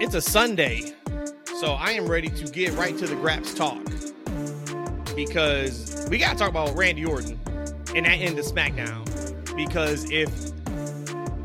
[0.00, 0.94] It's a Sunday,
[1.60, 3.84] so I am ready to get right to the Graps talk
[5.14, 7.38] because we got to talk about Randy Orton
[7.94, 9.04] and that end of SmackDown.
[9.54, 10.30] Because if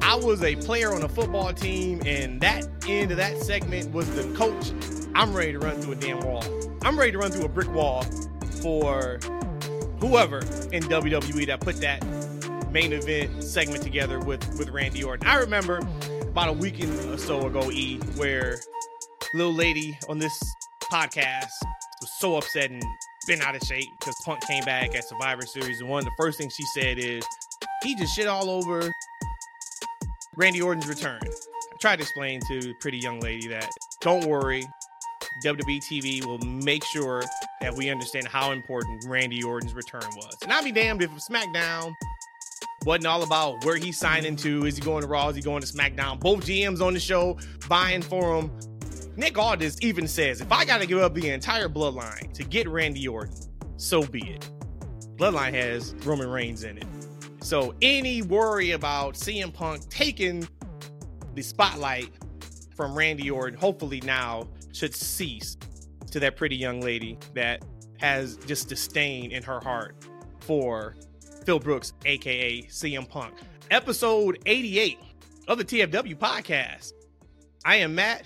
[0.02, 4.10] I was a player on a football team and that end of that segment was
[4.16, 4.72] the coach,
[5.14, 6.46] I'm ready to run through a damn wall.
[6.82, 8.04] I'm ready to run through a brick wall
[8.62, 9.20] for
[10.00, 10.38] whoever
[10.72, 12.06] in WWE that put that
[12.72, 15.28] main event segment together with with Randy Orton.
[15.28, 15.82] I remember
[16.36, 18.60] about a weekend or so ago, E, where
[19.34, 20.38] little lady on this
[20.84, 21.54] podcast
[22.02, 22.84] was so upset and
[23.26, 26.12] been out of shape because Punk came back at Survivor Series, and one of the
[26.18, 27.26] first things she said is
[27.84, 28.92] he just shit all over
[30.36, 31.22] Randy Orton's return.
[31.24, 33.70] I tried to explain to pretty young lady that
[34.02, 34.68] don't worry,
[35.42, 37.24] WWE TV will make sure
[37.62, 40.36] that we understand how important Randy Orton's return was.
[40.42, 41.94] And I'll be damned if SmackDown
[42.86, 44.66] wasn't all about where he's signing to.
[44.66, 45.30] Is he going to Raw?
[45.30, 46.20] Is he going to SmackDown?
[46.20, 47.38] Both GMs on the show
[47.68, 48.52] buying for him.
[49.18, 52.68] Nick Aldis even says, if I got to give up the entire bloodline to get
[52.68, 53.36] Randy Orton,
[53.78, 54.50] so be it.
[55.16, 56.86] Bloodline has Roman Reigns in it.
[57.42, 60.48] So any worry about CM Punk taking
[61.34, 62.10] the spotlight
[62.76, 65.58] from Randy Orton, hopefully now should cease
[66.12, 67.64] to that pretty young lady that
[68.00, 69.96] has just disdain in her heart
[70.42, 70.96] for
[71.46, 73.36] Phil Brooks, aka CM Punk.
[73.70, 74.98] Episode 88
[75.48, 76.94] of the TFW podcast.
[77.64, 78.24] I am Matt.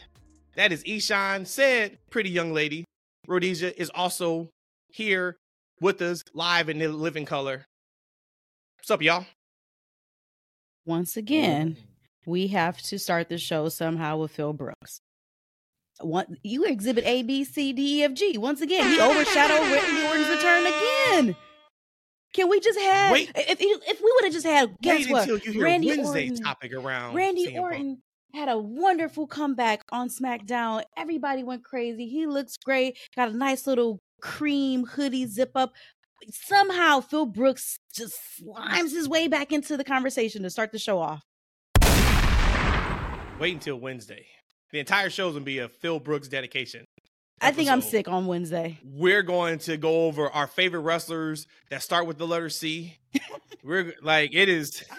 [0.56, 1.46] That is Eshawn.
[1.46, 2.86] Said pretty young lady.
[3.28, 4.50] Rhodesia is also
[4.88, 5.36] here
[5.82, 7.66] with us live in the living color.
[8.78, 9.26] What's up, y'all?
[10.86, 11.76] Once again,
[12.26, 15.02] we have to start the show somehow with Phil Brooks.
[16.00, 18.38] One, you exhibit A, B, C, D, E, F, G.
[18.38, 21.36] Once again, he overshadowed Randy Orton's return again.
[22.34, 23.32] Can we just have Wait.
[23.36, 26.30] if if we would have just had guess Wait what until you hear Randy Wednesday
[26.30, 27.64] Orton topic around Randy CM Punk.
[27.64, 28.02] Orton
[28.36, 30.84] had a wonderful comeback on SmackDown.
[30.96, 32.08] Everybody went crazy.
[32.08, 32.98] He looks great.
[33.16, 35.74] Got a nice little cream hoodie zip up.
[36.32, 41.00] Somehow Phil Brooks just slimes his way back into the conversation to start the show
[41.00, 41.24] off.
[43.40, 44.26] Wait until Wednesday.
[44.72, 46.86] The entire show's gonna be a Phil Brooks dedication.
[47.42, 48.80] I think I'm sick on Wednesday.
[48.84, 52.98] We're going to go over our favorite wrestlers that start with the letter C.
[53.64, 54.84] We're like it is.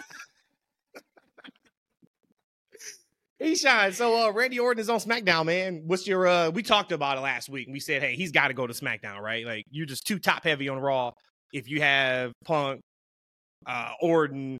[3.39, 3.97] He shines.
[3.97, 5.81] so uh Randy Orton is on SmackDown, man.
[5.87, 8.53] What's your uh we talked about it last week and we said, hey, he's gotta
[8.53, 9.43] go to SmackDown, right?
[9.47, 11.13] Like you're just too top heavy on Raw
[11.51, 12.81] if you have Punk,
[13.65, 14.59] uh Orton,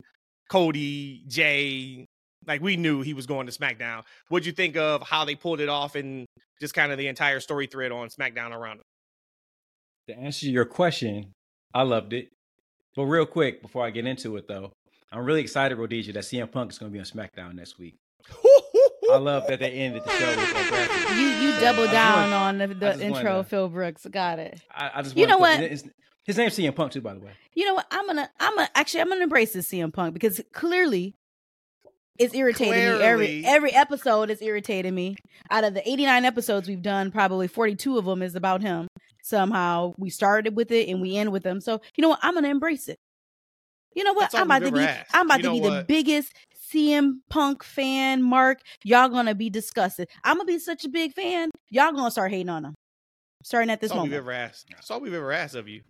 [0.50, 2.08] Cody, Jay.
[2.47, 4.03] Like we knew he was going to SmackDown.
[4.29, 6.25] What'd you think of how they pulled it off and
[6.59, 10.13] just kind of the entire story thread on SmackDown around it?
[10.13, 11.34] To answer your question,
[11.74, 12.29] I loved it.
[12.96, 14.72] But real quick, before I get into it though,
[15.12, 17.96] I'm really excited, Rhodesia, that CM Punk is going to be on SmackDown next week.
[19.12, 21.18] I love that they ended the show with.
[21.18, 23.69] You you So, double I down wanted- on the, the just wanted intro, to- Phil
[23.69, 24.06] Brooks.
[24.09, 24.62] Got it.
[24.73, 25.63] I, I just You know wanted to what?
[25.63, 25.90] put- His,
[26.23, 27.31] his name's CM Punk too, by the way.
[27.53, 27.88] You know what?
[27.91, 31.16] I'm gonna I'm gonna actually I'm gonna embrace this CM Punk because clearly
[32.22, 33.04] it's irritating me.
[33.04, 35.16] Every every episode is irritating me.
[35.50, 38.88] Out of the 89 episodes we've done, probably 42 of them is about him.
[39.24, 41.62] Somehow we started with it and we end with him.
[41.62, 42.20] So you know what?
[42.22, 42.98] I'm gonna embrace it.
[43.94, 44.34] You know what?
[44.34, 45.12] I'm about to be asked.
[45.14, 46.34] I'm about You to know be the biggest
[46.74, 48.22] CM Punk fan.
[48.24, 50.08] Mark, y'all gonna be disgusted.
[50.24, 51.50] I'm gonna be such a big fan.
[51.70, 52.74] Y'all gonna start hating on him.
[53.44, 54.24] Starting at this That's all we've moment.
[54.24, 54.68] ever asked.
[54.70, 55.82] That's all we've ever asked of you.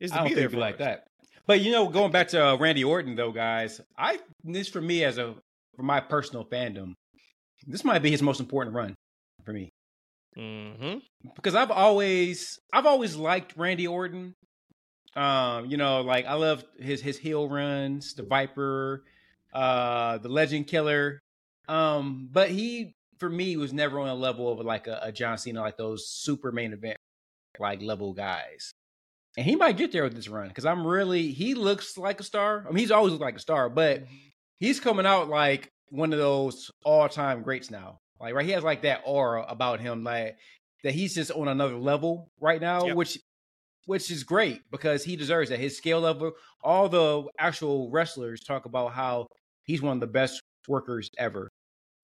[0.00, 0.78] Is to I don't be think there for like us.
[0.80, 1.06] that.
[1.46, 5.04] But you know, going back to uh, Randy Orton though, guys, I this for me
[5.04, 5.34] as a
[5.76, 6.94] for my personal fandom,
[7.66, 8.94] this might be his most important run
[9.44, 9.70] for me
[10.36, 10.98] Mm-hmm.
[11.36, 14.34] because I've always I've always liked Randy Orton.
[15.14, 19.04] Um, you know, like I love his his heel runs, the Viper,
[19.52, 21.20] uh, the Legend Killer.
[21.68, 25.38] Um, but he for me was never on a level of like a, a John
[25.38, 26.96] Cena, like those super main event
[27.60, 28.72] like level guys.
[29.36, 32.24] And he might get there with this run because I'm really he looks like a
[32.24, 32.64] star.
[32.66, 34.02] I mean, he's always looked like a star, but
[34.58, 37.98] he's coming out like one of those all time greats now.
[38.20, 40.36] Like right, he has like that aura about him, like
[40.82, 42.96] that he's just on another level right now, Yep.
[42.96, 43.18] which
[43.86, 45.58] which is great because he deserves that.
[45.58, 46.32] His skill level,
[46.62, 49.26] all the actual wrestlers talk about how
[49.64, 51.48] he's one of the best workers ever.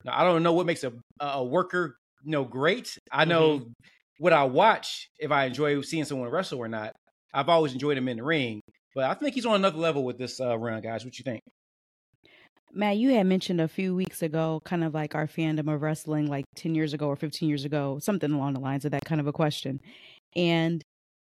[0.05, 2.99] Now I don't know what makes a a worker you know great.
[3.11, 3.67] I know
[4.19, 6.93] what I watch if I enjoy seeing someone wrestle or not.
[7.33, 8.61] I've always enjoyed him in the ring,
[8.95, 11.05] but I think he's on another level with this uh, run, guys.
[11.05, 11.41] What you think?
[12.73, 16.27] Matt, you had mentioned a few weeks ago, kind of like our fandom of wrestling,
[16.27, 19.21] like 10 years ago or 15 years ago, something along the lines of that kind
[19.21, 19.81] of a question.
[20.37, 20.83] And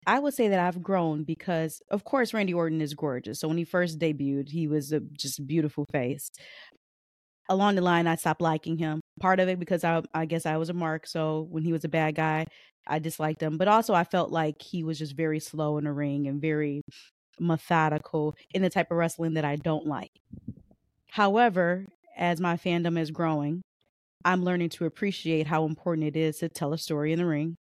[0.05, 3.39] I would say that I've grown because, of course, Randy Orton is gorgeous.
[3.39, 6.29] So when he first debuted, he was a just beautiful face.
[7.49, 9.01] along the line, I stopped liking him.
[9.19, 11.07] Part of it because I, I guess I was a mark.
[11.07, 12.45] So when he was a bad guy,
[12.87, 13.57] I disliked him.
[13.57, 16.81] But also, I felt like he was just very slow in the ring and very
[17.39, 20.11] methodical in the type of wrestling that I don't like.
[21.13, 21.85] However,
[22.17, 23.61] as my fandom is growing,
[24.25, 27.55] I'm learning to appreciate how important it is to tell a story in the ring,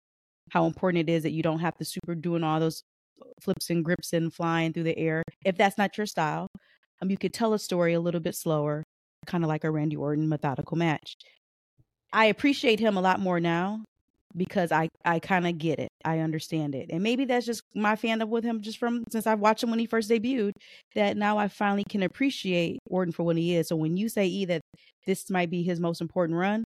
[0.51, 2.83] how important it is that you don't have to super doing all those
[3.41, 5.23] flips and grips and flying through the air.
[5.47, 6.49] If that's not your style,
[7.01, 8.85] um, you could tell a story a little bit slower,
[9.25, 11.17] kind of like a Randy Orton methodical match.
[12.13, 13.83] I appreciate him a lot more now
[14.37, 15.89] because I I kind of get it.
[16.05, 16.91] I understand it.
[16.91, 19.79] And maybe that's just my fandom with him just from since I've watched him when
[19.79, 20.53] he first debuted
[20.95, 23.69] that now I finally can appreciate Orton for what he is.
[23.69, 24.63] So when you say E that
[25.07, 26.65] this might be his most important run,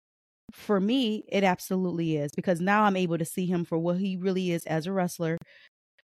[0.52, 4.16] for me it absolutely is because now I'm able to see him for what he
[4.16, 5.37] really is as a wrestler,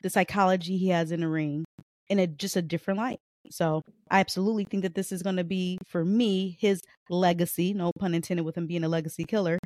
[0.03, 1.65] the psychology he has in the ring
[2.09, 3.19] in a just a different light.
[3.51, 3.81] So
[4.11, 7.73] I absolutely think that this is going to be for me his legacy.
[7.73, 9.57] No pun intended with him being a legacy killer,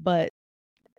[0.00, 0.30] but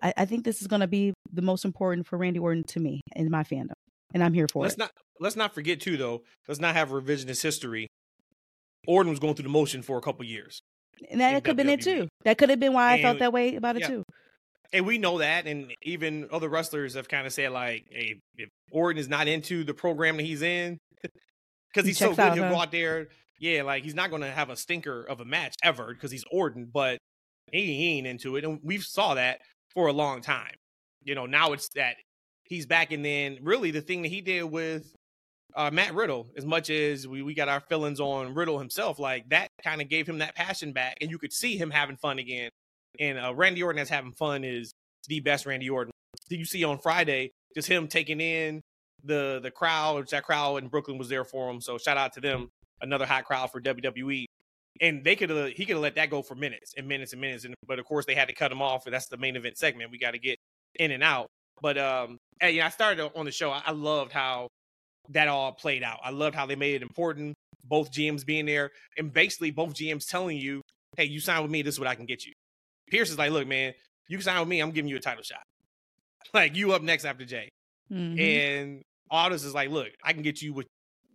[0.01, 2.79] I, I think this is going to be the most important for Randy Orton to
[2.79, 3.73] me in my fandom,
[4.13, 4.79] and I'm here for let's it.
[4.79, 6.23] not let's not forget too though.
[6.47, 7.87] Let's not have revisionist history.
[8.87, 10.61] Orton was going through the motion for a couple years,
[11.09, 12.07] and that could have been it too.
[12.23, 13.87] That could have been why I felt that way about it yeah.
[13.87, 14.03] too.
[14.71, 15.47] and we know that.
[15.47, 19.63] And even other wrestlers have kind of said like, "Hey, if Orton is not into
[19.63, 22.51] the program that he's in, because He he's so good, out, he'll huh?
[22.51, 23.07] go out there.
[23.39, 26.23] Yeah, like he's not going to have a stinker of a match ever because he's
[26.31, 26.97] Orton, but
[27.51, 29.39] he, he ain't into it, and we saw that
[29.77, 30.55] for a long time.
[31.03, 31.97] You know, now it's that
[32.45, 34.91] he's back, and then really the thing that he did with
[35.55, 39.29] uh, Matt Riddle, as much as we, we got our feelings on Riddle himself, like
[39.29, 42.17] that kind of gave him that passion back, and you could see him having fun
[42.17, 42.49] again.
[42.99, 44.71] And uh, Randy Orton as having fun is
[45.07, 45.91] the best Randy Orton.
[46.27, 48.61] You see on Friday, just him taking in
[49.03, 51.61] the the crowd, which that crowd in Brooklyn was there for him.
[51.61, 52.49] So shout out to them,
[52.81, 54.25] another hot crowd for WWE.
[54.81, 57.21] And they could have he could have let that go for minutes and minutes and
[57.21, 57.45] minutes.
[57.45, 59.57] And but of course they had to cut him off, and that's the main event
[59.57, 59.91] segment.
[59.91, 60.37] We got to get
[60.75, 61.27] in and out.
[61.61, 63.49] But um, hey, yeah, I started on the show.
[63.51, 64.47] I, I loved how
[65.09, 65.99] that all played out.
[66.03, 67.33] I loved how they made it important.
[67.63, 70.61] Both GMs being there, and basically both GMs telling you,
[70.95, 71.61] "Hey, you sign with me.
[71.61, 72.33] This is what I can get you."
[72.89, 73.73] Pierce is like, "Look, man,
[74.07, 74.59] you sign with me.
[74.61, 75.43] I'm giving you a title shot.
[76.33, 77.49] Like you up next after Jay."
[77.91, 78.19] Mhm.
[78.19, 80.65] And Aldis is like, "Look, I can get you what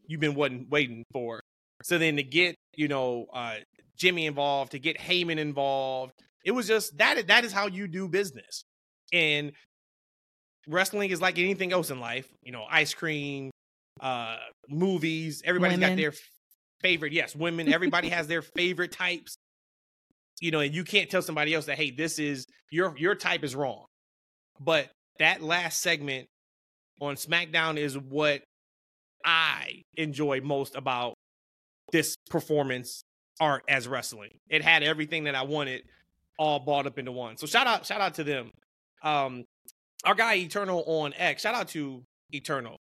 [0.07, 1.42] you've been waiting waiting for."
[1.83, 3.57] So then to get you know uh,
[3.97, 6.13] Jimmy involved, to get Heyman involved,
[6.45, 7.27] it was just that.
[7.29, 8.65] That is how you do business.
[9.13, 9.53] And
[10.67, 12.29] wrestling is like anything else in life.
[12.43, 13.51] You know, ice cream,
[14.01, 14.37] uh,
[14.69, 15.43] movies.
[15.45, 16.13] Everybody's got their
[16.81, 17.13] favorite.
[17.13, 17.73] Yes, women.
[17.73, 19.37] Everybody has their favorite types.
[20.41, 23.45] You know, and you can't tell somebody else that hey, this is your your type
[23.45, 23.85] is wrong.
[24.61, 24.89] But
[25.19, 26.27] that last segment
[27.01, 28.43] on SmackDown is what
[29.25, 31.15] I enjoy most about
[31.93, 33.05] this performance
[33.41, 34.39] art as wrestling.
[34.49, 35.83] It had everything that I wanted
[36.39, 37.37] all balled up into one.
[37.37, 38.51] So shout out, shout out to them.
[39.03, 39.45] Um,
[40.05, 41.43] our guy Eternal on X.
[41.43, 42.03] Shout out to
[42.33, 42.79] Eternal.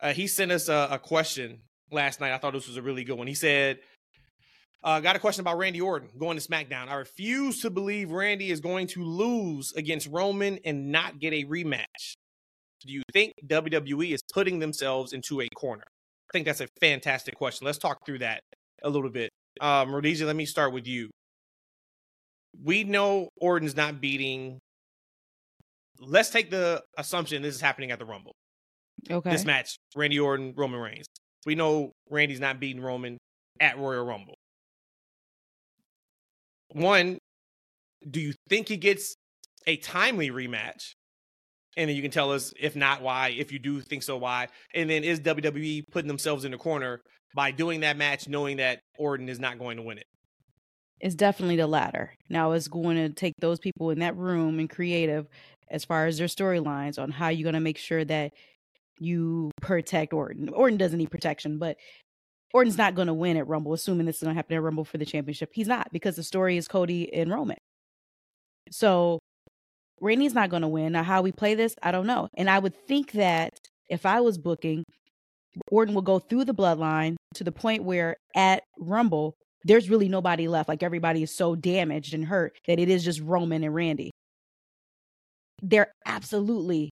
[0.00, 2.32] Uh, he sent us a, a question last night.
[2.32, 3.26] I thought this was a really good one.
[3.26, 3.78] He said,
[4.82, 6.88] uh, "Got a question about Randy Orton going to SmackDown.
[6.88, 11.44] I refuse to believe Randy is going to lose against Roman and not get a
[11.44, 12.16] rematch.
[12.84, 15.84] Do you think WWE is putting themselves into a corner?"
[16.32, 17.66] I think that's a fantastic question.
[17.66, 18.40] Let's talk through that
[18.82, 19.30] a little bit.
[19.60, 21.10] Um, Rhodesia, let me start with you.
[22.64, 24.58] We know Orton's not beating.
[26.00, 28.32] Let's take the assumption this is happening at the Rumble.
[29.10, 29.30] Okay.
[29.30, 31.04] This match, Randy Orton, Roman Reigns.
[31.44, 33.18] We know Randy's not beating Roman
[33.60, 34.36] at Royal Rumble.
[36.70, 37.18] One,
[38.08, 39.14] do you think he gets
[39.66, 40.92] a timely rematch?
[41.76, 44.48] And then you can tell us if not why, if you do think so, why.
[44.74, 47.00] And then is WWE putting themselves in the corner
[47.34, 50.06] by doing that match, knowing that Orton is not going to win it?
[51.00, 52.14] It's definitely the latter.
[52.28, 55.26] Now it's going to take those people in that room and creative
[55.70, 58.32] as far as their storylines on how you're going to make sure that
[58.98, 60.50] you protect Orton.
[60.50, 61.76] Orton doesn't need protection, but
[62.52, 64.84] Orton's not going to win at Rumble, assuming this is going to happen at Rumble
[64.84, 65.50] for the championship.
[65.52, 67.56] He's not because the story is Cody and Roman.
[68.70, 69.18] So
[70.02, 70.92] Randy's not going to win.
[70.92, 72.28] Now, how we play this, I don't know.
[72.34, 73.54] And I would think that
[73.88, 74.84] if I was booking,
[75.70, 80.48] Orton will go through the bloodline to the point where at Rumble, there's really nobody
[80.48, 80.68] left.
[80.68, 84.10] Like everybody is so damaged and hurt that it is just Roman and Randy.
[85.62, 86.90] They're absolutely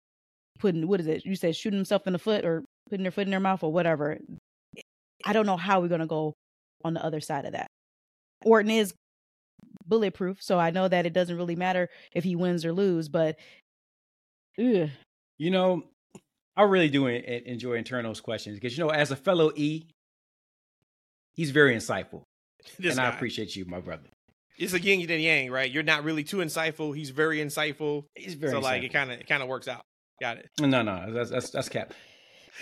[0.59, 1.25] putting, what is it?
[1.25, 3.73] You said shooting himself in the foot or putting their foot in their mouth or
[3.73, 4.19] whatever.
[5.25, 6.35] I don't know how we're going to go
[6.85, 7.69] on the other side of that.
[8.45, 8.93] Orton is
[9.87, 13.37] bulletproof, so I know that it doesn't really matter if he wins or lose, but
[14.59, 14.89] ugh,
[15.39, 15.85] You know,
[16.57, 19.87] I really do en- en- enjoy Eternal's questions because, you know, as a fellow E,
[21.35, 22.23] he's very insightful.
[22.79, 24.09] This and I appreciate you, my brother.
[24.59, 25.71] It's a yin and yang, right?
[25.71, 26.97] You're not really too insightful.
[26.97, 28.05] He's very insightful.
[28.15, 29.83] He's very so like it kind of it kind of works out.
[30.21, 30.49] Got it.
[30.61, 31.93] No, no, that's that's that's cap.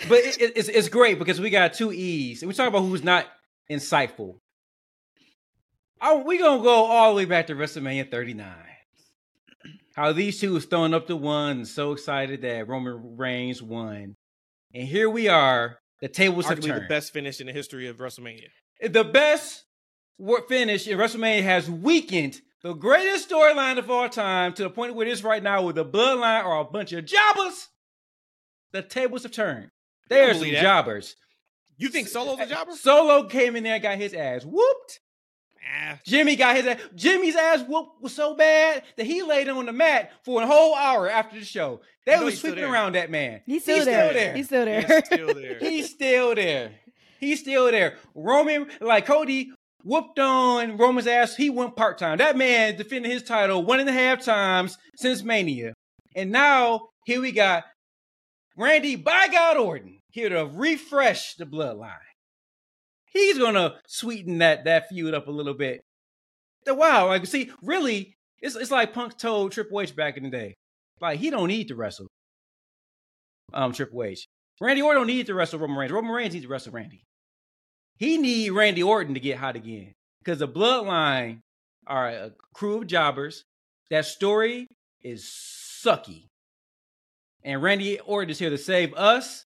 [0.09, 2.81] But it, it- it's it's great because we got two E's, and we talk about
[2.81, 3.25] who's not
[3.71, 4.35] insightful.
[6.01, 8.53] Oh, we gonna go all the way back to WrestleMania 39.
[9.95, 14.15] How these two was throwing up the one, and so excited that Roman Reigns won,
[14.73, 15.79] and here we are.
[16.01, 16.83] The tables have turned.
[16.83, 18.49] the best finish in the history of WrestleMania.
[18.89, 19.63] the best
[20.47, 25.07] finish in WrestleMania has weakened the greatest storyline of all time to the point where
[25.07, 27.69] it is right now, with the bloodline are a bunch of jobbers.
[28.73, 29.69] The tables have turned.
[30.09, 30.61] There's some believe that.
[30.61, 31.15] jobbers.
[31.77, 32.71] You think Solo's a eh, jobber?
[32.73, 34.99] Solo came in there and got his ass whooped.
[35.67, 36.79] Ah, Jimmy got his ass.
[36.95, 40.75] Jimmy's ass whooped was so bad that he laid on the mat for a whole
[40.75, 41.81] hour after the show.
[42.05, 43.41] They You was sweeping around that man.
[43.45, 44.09] He's still, He's there.
[44.09, 44.35] still there.
[44.35, 44.81] He's still there.
[44.81, 45.59] he's still there.
[45.59, 46.71] He's still there.
[47.19, 47.97] He's still there.
[48.13, 49.51] Roman, like Cody,
[49.83, 51.35] whooped on Roman's ass.
[51.35, 52.17] He went part time.
[52.19, 55.73] That man defended his title one and a half times since Mania.
[56.15, 57.63] And now here we got
[58.57, 61.97] Randy by God Orton here to refresh the bloodline.
[63.15, 65.85] He's gonna sweeten that that feud up a little bit.
[66.67, 70.53] Wow, like see, really, it's it's like Punk told Triple H back in the day.
[70.99, 72.07] Like he don't need to wrestle.
[73.53, 74.25] Um, Triple H.
[74.59, 75.93] Randy Orton don't need to wrestle Roman Reigns.
[75.93, 77.03] Roman Reigns needs to wrestle Randy.
[77.97, 81.39] He need Randy Orton to get hot again because the Bloodline
[81.87, 83.45] are a crew of jobbers.
[83.91, 84.67] That story
[85.01, 86.25] is sucky,
[87.45, 89.45] and Randy Orton is here to save us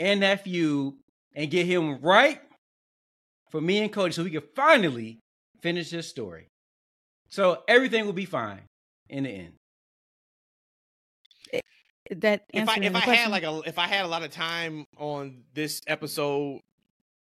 [0.00, 0.94] and that feud
[1.36, 2.40] and get him right
[3.54, 5.20] for me and Cody, so we can finally
[5.62, 6.48] finish this story.
[7.28, 8.62] So everything will be fine
[9.08, 9.52] in the end.
[12.16, 13.14] that if I if I question?
[13.14, 16.62] had like a if I had a lot of time on this episode,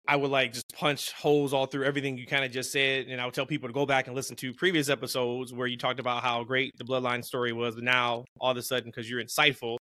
[0.08, 3.22] I would like just punch holes all through everything you kind of just said, and
[3.22, 6.00] I would tell people to go back and listen to previous episodes where you talked
[6.00, 9.24] about how great the bloodline story was, but now all of a sudden because you're
[9.24, 9.78] insightful,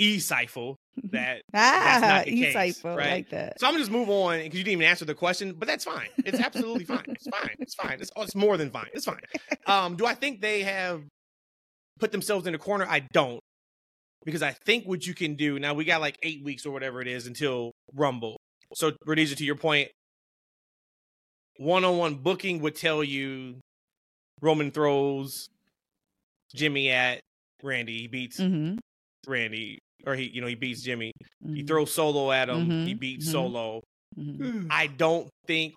[0.00, 0.76] insightful
[1.10, 2.96] that ah, case, right?
[2.96, 3.60] like that.
[3.60, 5.84] So I'm gonna just move on because you didn't even answer the question, but that's
[5.84, 6.08] fine.
[6.18, 7.04] It's absolutely fine.
[7.08, 7.56] It's fine.
[7.58, 8.00] It's fine.
[8.00, 8.88] It's, oh, it's more than fine.
[8.92, 9.20] It's fine.
[9.66, 11.02] Um, do I think they have
[11.98, 12.86] put themselves in a corner?
[12.86, 13.40] I don't,
[14.26, 15.72] because I think what you can do now.
[15.72, 18.36] We got like eight weeks or whatever it is until Rumble.
[18.74, 19.88] So, Rhodesia, to your point,
[21.56, 23.60] one-on-one booking would tell you
[24.42, 25.48] Roman throws
[26.54, 27.20] Jimmy at
[27.62, 28.02] Randy.
[28.02, 28.76] He beats Mm-hmm.
[29.26, 31.12] Randy, or he, you know, he beats Jimmy.
[31.44, 31.66] He Mhm.
[31.66, 32.84] throws Solo at him.
[32.86, 33.32] He Mhm, beats mhm.
[33.32, 33.82] Solo.
[34.18, 34.66] Mhm.
[34.70, 35.74] I don't think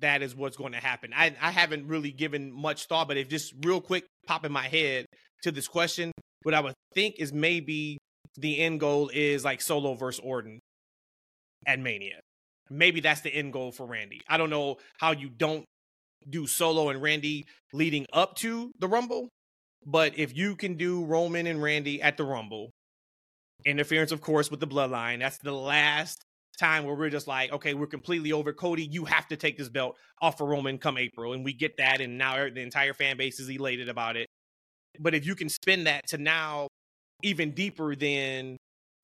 [0.00, 1.12] that is what's going to happen.
[1.14, 4.68] I, I haven't really given much thought, but if just real quick pop in my
[4.68, 5.06] head
[5.42, 6.12] to this question,
[6.42, 7.98] what I would think is maybe
[8.36, 10.58] the end goal is like Solo versus Orton
[11.66, 12.20] at Mania.
[12.70, 14.20] Maybe that's the end goal for Randy.
[14.28, 15.64] I don't know how you don't
[16.28, 19.28] do Solo and Randy leading up to the Rumble,
[19.86, 22.70] but if you can do Roman and Randy at the Rumble,
[23.64, 26.24] interference, of course, with the bloodline, that's the last
[26.58, 28.84] time where we're just like, okay, we're completely over Cody.
[28.84, 32.00] You have to take this belt off for Roman come April, and we get that,
[32.00, 34.28] and now er, the entire fan base is elated about it.
[35.00, 36.68] But if you can spin that to now
[37.22, 38.56] even deeper than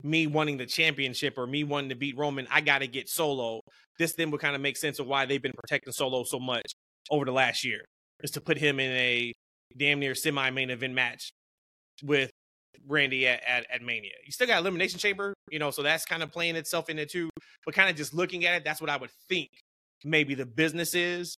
[0.03, 3.61] me wanting the championship or me wanting to beat Roman, I got to get Solo.
[3.99, 6.73] This then would kind of make sense of why they've been protecting Solo so much
[7.11, 7.85] over the last year,
[8.23, 9.33] is to put him in a
[9.77, 11.31] damn near semi main event match
[12.03, 12.30] with
[12.87, 14.13] Randy at, at, at Mania.
[14.25, 17.11] You still got Elimination Chamber, you know, so that's kind of playing itself in it
[17.11, 17.31] too.
[17.65, 19.51] But kind of just looking at it, that's what I would think
[20.05, 21.37] maybe the business is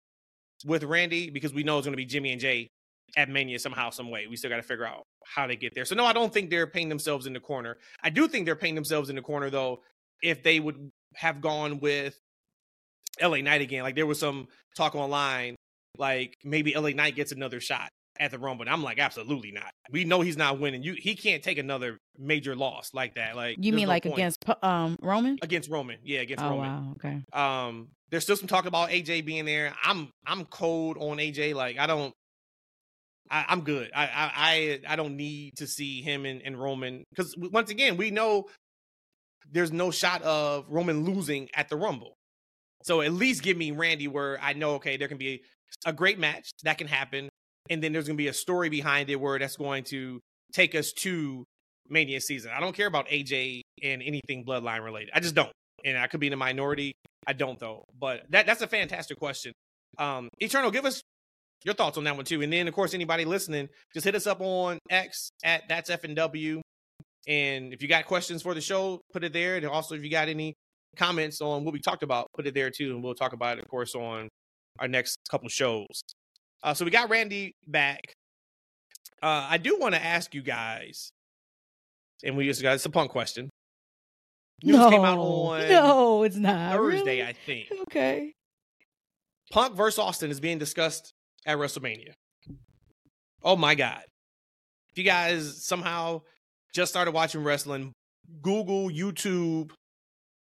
[0.64, 2.68] with Randy because we know it's going to be Jimmy and Jay
[3.16, 4.26] at Mania somehow, some way.
[4.26, 5.84] We still got to figure out how they get there.
[5.84, 7.76] So no, I don't think they're painting themselves in the corner.
[8.02, 9.80] I do think they're painting themselves in the corner though
[10.22, 12.18] if they would have gone with
[13.20, 13.82] LA Knight again.
[13.82, 15.56] Like there was some talk online,
[15.98, 17.90] like maybe LA Knight gets another shot
[18.20, 18.62] at the Rumble.
[18.62, 19.72] And I'm like, absolutely not.
[19.90, 20.82] We know he's not winning.
[20.82, 23.36] You he can't take another major loss like that.
[23.36, 24.14] Like You mean no like point.
[24.14, 25.38] against um Roman?
[25.42, 25.98] against Roman?
[26.02, 26.70] Yeah, against Oh Roman.
[26.70, 27.22] wow, okay.
[27.32, 29.74] Um, there's still some talk about AJ being there.
[29.82, 31.54] I'm I'm cold on AJ.
[31.54, 32.12] Like I don't.
[33.30, 33.90] I, I'm good.
[33.94, 37.96] I, I I I don't need to see him and, and Roman because once again
[37.96, 38.44] we know
[39.50, 42.14] there's no shot of Roman losing at the Rumble.
[42.84, 45.42] So at least give me Randy where I know okay there can be
[45.86, 47.28] a great match that can happen,
[47.70, 50.20] and then there's gonna be a story behind it where that's going to
[50.52, 51.44] take us to
[51.88, 52.52] Mania season.
[52.54, 55.10] I don't care about AJ and anything Bloodline related.
[55.14, 55.52] I just don't,
[55.84, 56.92] and I could be in the minority.
[57.26, 57.84] I don't though.
[57.98, 59.52] But that that's a fantastic question.
[59.98, 61.02] Um, Eternal, give us
[61.64, 62.42] your thoughts on that one too.
[62.42, 66.04] And then of course anybody listening, just hit us up on X at that's F
[66.04, 66.60] and W.
[67.28, 69.56] And if you got questions for the show, put it there.
[69.56, 70.54] And also if you got any
[70.96, 72.94] comments on what we talked about, put it there too.
[72.94, 74.28] And we'll talk about it, of course, on
[74.78, 75.86] our next couple shows.
[76.62, 78.14] Uh, so we got Randy back.
[79.22, 81.12] Uh, I do want to ask you guys,
[82.24, 83.50] and we just got it's a punk question.
[84.64, 87.22] News no, came out on no, it's not Thursday, really?
[87.22, 87.68] I think.
[87.82, 88.32] Okay.
[89.50, 91.12] Punk versus Austin is being discussed
[91.46, 92.12] at WrestleMania.
[93.42, 94.02] Oh my God.
[94.90, 96.22] If you guys somehow
[96.74, 97.92] just started watching wrestling,
[98.40, 99.72] Google, YouTube,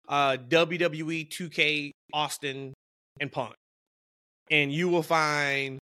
[0.08, 2.74] uh, WWE 2K Austin
[3.20, 3.54] and Punk.
[4.50, 5.80] And you will find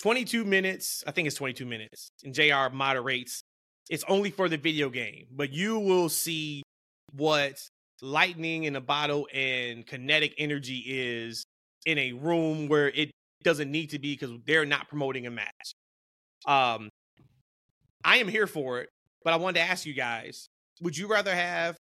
[0.00, 1.04] 22 minutes.
[1.06, 2.10] I think it's 22 minutes.
[2.24, 3.42] And JR moderates.
[3.88, 6.62] It's only for the video game, but you will see
[7.12, 7.60] what
[8.02, 11.44] lightning in a bottle and kinetic energy is
[11.86, 13.10] in a room where it
[13.42, 15.74] doesn't need to be because they're not promoting a match.
[16.46, 16.88] Um,
[18.04, 18.88] I am here for it,
[19.24, 20.46] but I wanted to ask you guys:
[20.82, 21.76] Would you rather have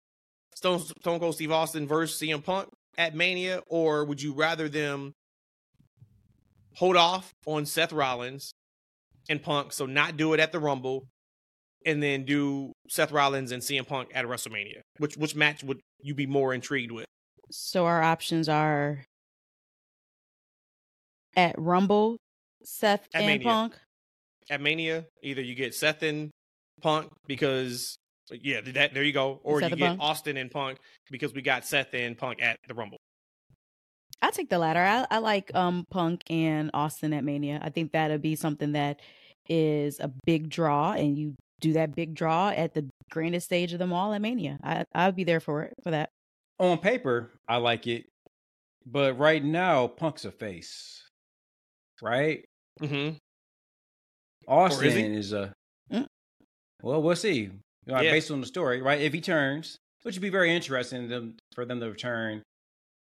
[0.54, 5.12] Stone Stone Cold Steve Austin versus CM Punk at Mania, or would you rather them
[6.76, 8.52] hold off on Seth Rollins
[9.28, 11.04] and Punk, so not do it at the Rumble,
[11.84, 14.80] and then do Seth Rollins and CM Punk at WrestleMania?
[14.98, 17.06] Which which match would you be more intrigued with?
[17.50, 19.04] So our options are
[21.36, 22.16] at Rumble,
[22.64, 23.44] Seth At and Mania.
[23.44, 23.74] Punk.
[24.50, 26.30] at Mania, either you get Seth and
[26.82, 27.96] Punk because
[28.30, 30.00] yeah, that there you go, or Seth you get Punk?
[30.02, 30.78] Austin and Punk
[31.10, 32.98] because we got Seth and Punk at the Rumble.
[34.22, 34.80] I take the latter.
[34.80, 37.60] I, I like um Punk and Austin at Mania.
[37.62, 39.00] I think that'd be something that
[39.48, 43.78] is a big draw, and you do that big draw at the grandest stage of
[43.78, 44.58] them all at Mania.
[44.62, 46.10] I I would be there for it for that.
[46.58, 48.06] On paper, I like it,
[48.86, 51.02] but right now, Punk's a face,
[52.00, 52.44] right?
[52.80, 53.16] Mm-hmm.
[54.48, 55.52] Austin is is a.
[55.92, 56.06] Mm.
[56.82, 57.50] Well, we'll see.
[57.86, 58.10] You know, Yeah.
[58.10, 59.00] Based on the story, right?
[59.00, 62.42] If he turns, which would be very interesting them, for them to return.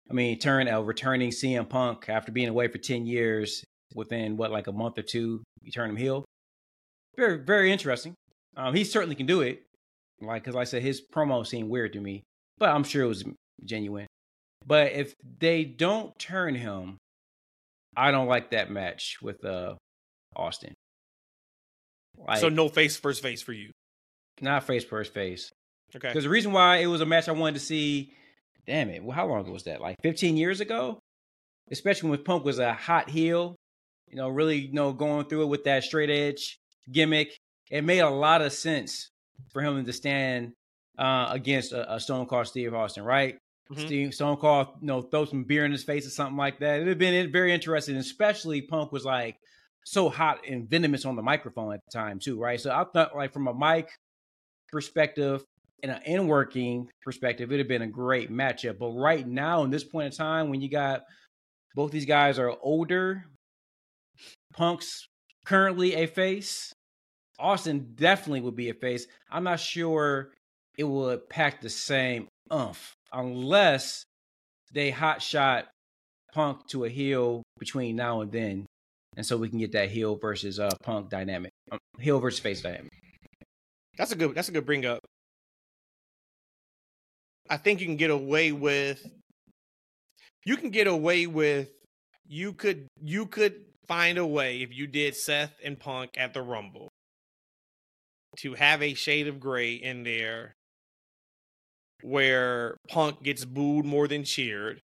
[0.10, 3.64] I mean, turn a returning CM Punk after being away for ten years.
[3.96, 6.24] Within what, like a month or two, you turn him heel.
[7.18, 8.14] Very, very interesting.
[8.56, 9.64] Um, he certainly can do it.
[10.22, 12.22] Like, because like I said, his promo seemed weird to me,
[12.60, 13.24] but I'm sure it was
[13.66, 14.06] genuine.
[14.66, 16.98] But if they don't turn him,
[17.98, 19.74] I don't like that match with uh
[20.36, 20.76] Austin.
[22.18, 23.72] Like, so no face first face for you.
[24.42, 25.52] not face first face.
[25.96, 26.10] Okay.
[26.10, 28.14] Because the reason why it was a match I wanted to see,
[28.70, 29.82] damn it, well, how long ago was that?
[29.82, 31.00] Like 15 years ago?
[31.72, 33.56] Especially when Punk was a hot heel,
[34.08, 36.60] you know, really, you know, going through it with that straight edge
[36.92, 37.36] gimmick.
[37.72, 39.10] It made a lot of sense
[39.52, 40.54] for him to stand
[41.00, 43.38] uh, against a, a Stone Cold Steve Austin, right?
[43.72, 43.86] Mhm.
[43.86, 46.76] Steve Stone Cold, you know, throw some beer in his face or something like that.
[46.76, 49.38] It'd have been very interesting, especially Punk was like
[49.84, 52.60] so hot and venomous on the microphone at the time too, right?
[52.62, 53.90] So I thought, like from a mic
[54.72, 55.44] perspective
[55.84, 58.80] and an in working perspective, it'd have been a great matchup.
[58.80, 61.04] But right now, in this point in time, when you got
[61.76, 63.26] both these guys are older,
[64.54, 65.08] Punk's
[65.46, 66.74] currently a face.
[67.40, 69.08] Austin definitely would be a face.
[69.32, 70.32] I'm not sure
[70.78, 74.04] it would pack the same umph unless
[74.74, 75.68] they hot shot
[76.34, 78.66] Punk to a heel between now and then,
[79.18, 82.62] and so we can get that heel versus uh Punk dynamic, um, heel versus face
[82.62, 82.92] dynamic.
[83.98, 84.36] That's a good.
[84.36, 85.00] That's a good bring up.
[87.50, 89.06] I think you can get away with.
[90.46, 91.70] You can get away with.
[92.28, 92.88] You could.
[93.02, 96.90] You could find a way if you did Seth and Punk at the Rumble
[98.38, 100.54] to have a shade of gray in there,
[102.02, 104.80] where Punk gets booed more than cheered,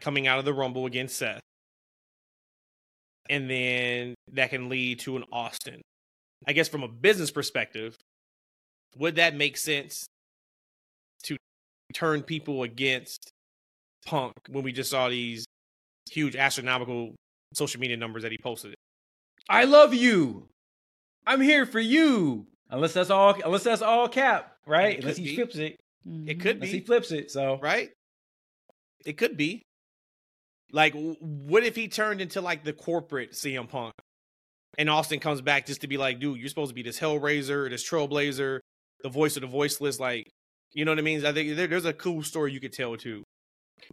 [0.00, 1.40] coming out of the Rumble against Seth,
[3.28, 5.82] and then that can lead to an Austin.
[6.46, 7.96] I guess from a business perspective,
[8.96, 10.06] would that make sense
[11.94, 13.30] turn people against
[14.06, 15.44] Punk when we just saw these
[16.10, 17.14] huge astronomical
[17.54, 18.74] social media numbers that he posted?
[19.48, 20.48] I love you.
[21.26, 22.46] I'm here for you.
[22.70, 23.34] Unless that's all.
[23.44, 24.98] Unless that's all cap, right?
[24.98, 25.34] Unless he be.
[25.34, 25.76] flips it.
[26.04, 26.40] It Mhm.
[26.40, 27.30] could Unless he flips it.
[27.30, 27.90] So right?
[29.04, 29.62] It could be.
[30.72, 33.92] Like, what if he turned into like the corporate CM Punk,
[34.78, 37.68] and Austin comes back just to be like, dude, you're supposed to be this Hellraiser,
[37.68, 38.60] this Trailblazer,
[39.02, 40.30] the voice of the voiceless, like,
[40.72, 41.24] you know what I mean?
[41.24, 43.22] I think there, there's a cool story you could tell too,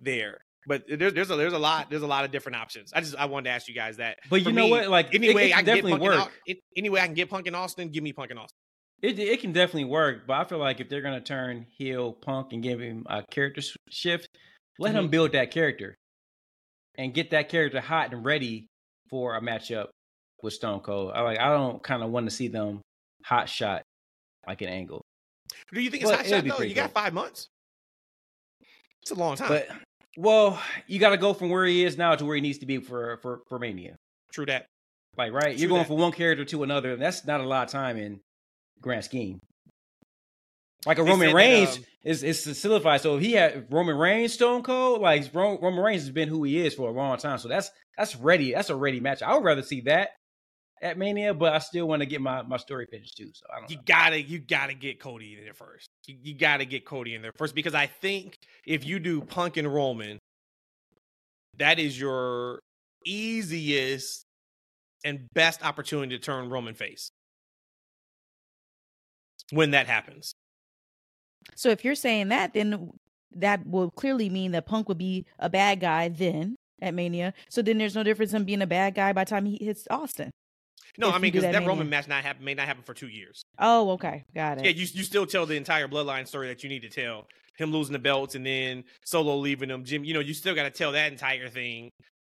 [0.02, 0.40] there.
[0.68, 2.92] But there's there's a there's a lot there's a lot of different options.
[2.94, 4.18] I just I wanted to ask you guys that.
[4.30, 4.88] But For you know me, what?
[4.90, 6.32] Like, anyway, it I can definitely get Punk in work.
[6.50, 7.90] Au- anyway I can get Punk in Austin.
[7.90, 8.58] Give me Punk in Austin.
[9.02, 12.52] It it can definitely work, but I feel like if they're gonna turn heel Punk
[12.52, 14.28] and give him a character shift,
[14.80, 15.12] let him Mhm.
[15.12, 15.96] build that character
[16.98, 18.68] and get that character hot and ready
[19.10, 19.88] for a matchup
[20.44, 21.12] with Stone Cold.
[21.16, 22.82] I like I don't kind of want to see them
[23.24, 23.84] hot shot
[24.46, 25.02] like an angle,
[25.74, 26.64] Do you think it's But hot shot though?
[26.64, 27.50] You got five months.
[29.02, 29.48] It's a long time.
[29.48, 29.68] but
[30.18, 32.66] Well, you got to go from where he is now to where he needs to
[32.66, 33.96] be for for for Mania.
[34.32, 34.68] True that.
[35.18, 35.52] Like, right?
[35.52, 35.88] True You're going that.
[35.88, 36.94] from one character to another.
[36.94, 38.20] and That's not a lot of time in
[38.82, 39.40] grand scheme.
[40.86, 43.02] Like a They Roman said that, Reigns um, is is solidified.
[43.02, 46.66] So if he had Roman Reigns Stone Cold, like Roman Reigns has been who he
[46.66, 47.38] is for a long time.
[47.40, 48.54] So that's that's ready.
[48.54, 49.22] That's a ready match.
[49.22, 50.10] I would rather see that
[50.82, 53.30] at Mania, but I still want to get my my story finished too.
[53.34, 53.82] So I don't You know.
[53.86, 55.90] gotta, you gotta get Cody in there first.
[56.06, 59.58] You, you gotta get Cody in there first because I think if you do Punk
[59.58, 60.20] and Roman,
[61.58, 62.60] that is your
[63.06, 64.24] easiest
[65.04, 67.10] and best opportunity to turn Roman face.
[69.52, 70.34] When that happens,
[71.56, 72.92] So if you're saying that, then
[73.32, 77.34] that will clearly mean that Punk would be a bad guy then at Mania.
[77.50, 79.88] So then there's no difference in being a bad guy by the time he hits
[79.90, 80.32] Austin.
[80.98, 83.08] No, I mean because that that Roman match not happen may not happen for two
[83.08, 83.42] years.
[83.60, 84.66] Oh, okay, got it.
[84.66, 87.28] Yeah, you you still tell the entire bloodline story that you need to tell.
[87.58, 89.84] Him losing the belts and then Solo leaving him.
[89.84, 91.90] Jim, you know, you still got to tell that entire thing.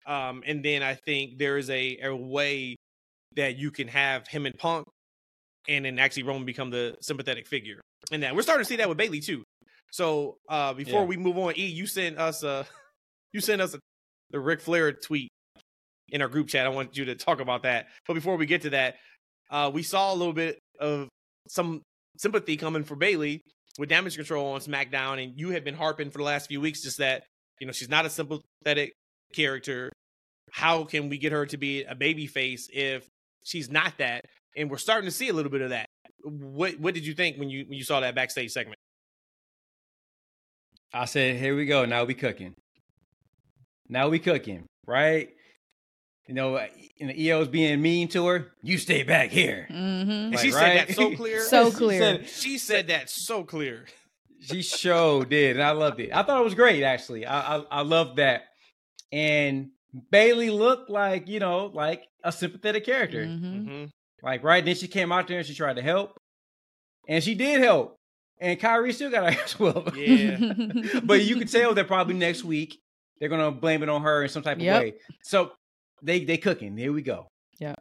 [0.08, 2.76] Um, and then I think there is a, a way
[3.36, 4.88] that you can have him and Punk,
[5.70, 7.82] and then actually Roman become the sympathetic figure.
[8.12, 9.44] And that we're starting to see that with Bayley too.
[9.92, 11.06] So uh, before Yeah.
[11.08, 12.66] we move on, E, you sent us a
[13.34, 13.80] you sent us a,
[14.32, 15.30] the Ric Flair tweet
[16.12, 16.66] in our group chat.
[16.66, 17.88] I want you to talk about that.
[18.08, 18.96] But before we get to that,
[19.50, 21.08] uh, we saw a little bit of
[21.48, 21.82] some
[22.18, 23.42] sympathy coming for Bayley
[23.80, 26.82] with damage control on SmackDown, and you had been harping for the last few weeks
[26.82, 27.24] just that
[27.60, 28.94] you know she's not a sympathetic
[29.34, 29.92] character.
[30.52, 33.08] How can we get her to be a baby face if
[33.44, 34.26] she's not that?
[34.58, 35.86] And we're starting to see a little bit of that.
[36.24, 38.78] What what did you think when you when you saw that backstage segment?
[40.94, 41.86] I said, here we go.
[41.86, 42.54] Now we cooking.
[43.88, 45.30] Now we cooking, right?
[46.28, 48.52] You know, and the EO's being mean to her.
[48.62, 49.68] You stay back here.
[49.70, 50.12] Mm-hmm.
[50.12, 50.88] And Like, she said right?
[50.88, 51.42] that so clear.
[51.44, 52.00] So She clear.
[52.00, 53.86] said- She said that so clear.
[54.40, 56.12] She sure did, and I loved it.
[56.14, 57.26] I thought it was great, actually.
[57.28, 58.44] I I, I loved that.
[59.12, 59.70] And
[60.10, 63.68] Bayley looked like you know, like a sympathetic character, Mm-hmm.
[63.68, 63.86] hmm
[64.24, 64.64] like right.
[64.64, 66.18] Then she came out there and she tried to help,
[67.08, 67.96] and she did help.
[68.40, 69.96] And Kairi still got her ass whooped.
[69.96, 70.54] Yeah.
[71.04, 72.80] but you could tell that probably next week
[73.20, 74.82] they're gonna blame it on her in some type of Yep.
[74.82, 74.94] way.
[75.24, 75.52] So
[76.02, 76.78] they they cooking.
[76.78, 77.28] Here we go.
[77.60, 77.76] Yeah,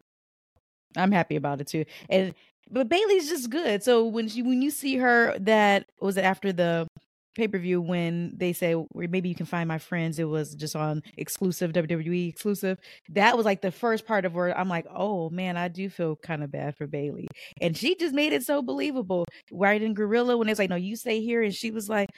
[0.96, 1.84] I'm happy about it too.
[2.08, 2.34] And
[2.70, 3.82] but Bayley's just good.
[3.82, 6.86] So when she when you see her that was after the
[7.34, 10.18] pay per view when they say "Where maybe you can find my friends.
[10.18, 12.78] It was just on exclusive WWE exclusive.
[13.10, 16.16] That was like the first part of where I'm like, oh man, I do feel
[16.16, 17.28] kind of bad for Bayley,
[17.60, 19.24] and she just made it so believable.
[19.52, 22.10] Right in Gorilla when it's like, no, you stay here, and she was like,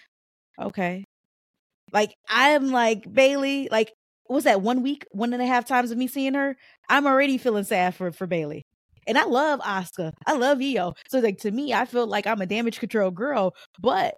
[0.61, 1.05] okay.
[1.93, 3.93] Like I'm like Bayley, like
[4.33, 6.57] was that one week, one and a half times of me seeing her?
[6.89, 8.63] I'm already feeling sad for for Bayley.
[9.07, 10.13] And I love Asuka.
[10.27, 10.95] I love Io.
[11.09, 14.15] So like to me, I feel like I'm a damage control girl, but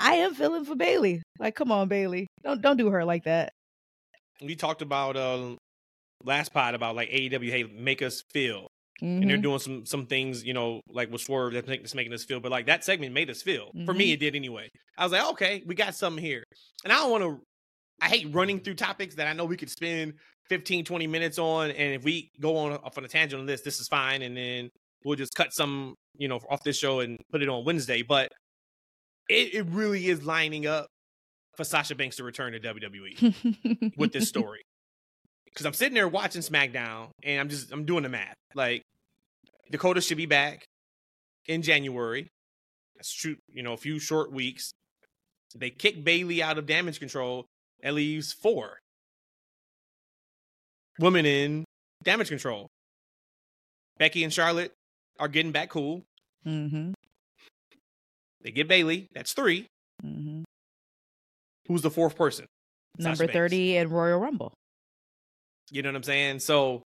[0.00, 1.22] I am feeling for Bayley.
[1.38, 2.26] Like, come on, Bayley.
[2.42, 3.52] Don't don't do her like that.
[4.42, 5.56] We talked about uh,
[6.24, 8.66] last pod about like AEW, hey, make us feel.
[9.02, 9.28] and Mm-hmm.
[9.28, 12.24] they're doing some some things, you know, like with Swerve that's make- that's making us
[12.24, 12.40] feel.
[12.40, 13.70] But like that segment made us feel.
[13.84, 14.14] For me, Mhm.
[14.14, 14.70] it did anyway.
[14.96, 16.42] I was like, okay, we got something here.
[16.84, 17.42] And I don't want to.
[18.00, 20.14] I hate running through topics that I know we could spend
[20.48, 23.62] 15, 20 minutes on, and if we go on off on a tangent on this,
[23.62, 24.70] this is fine, and then
[25.04, 28.02] we'll just cut some, you know, off this show and put it on Wednesday.
[28.02, 28.32] But
[29.28, 30.86] it, it really is lining up
[31.56, 34.62] for Sasha Banks to return to WWE with this story.
[35.46, 38.34] Because I'm sitting there watching SmackDown and I'm just I'm doing the math.
[38.54, 38.82] Like
[39.70, 40.66] Dakota should be back
[41.46, 42.28] in January.
[42.96, 44.72] That's true, you know, a few short weeks.
[45.54, 47.46] They kick Bayley out of damage control.
[47.82, 48.78] That leaves four
[50.98, 51.64] women in
[52.02, 52.68] damage control.
[53.98, 54.72] Becky and Charlotte
[55.18, 56.02] are getting back cool.
[56.46, 56.92] mm-hmm.
[58.42, 59.08] They get Bayley.
[59.12, 59.66] That's three.
[60.04, 60.42] Mm-hmm.
[61.66, 62.46] Who's the fourth person?
[62.98, 63.34] Sasha Number Banks.
[63.34, 64.52] 30 and Royal Rumble.
[65.70, 66.38] You know what I'm saying?
[66.40, 66.82] So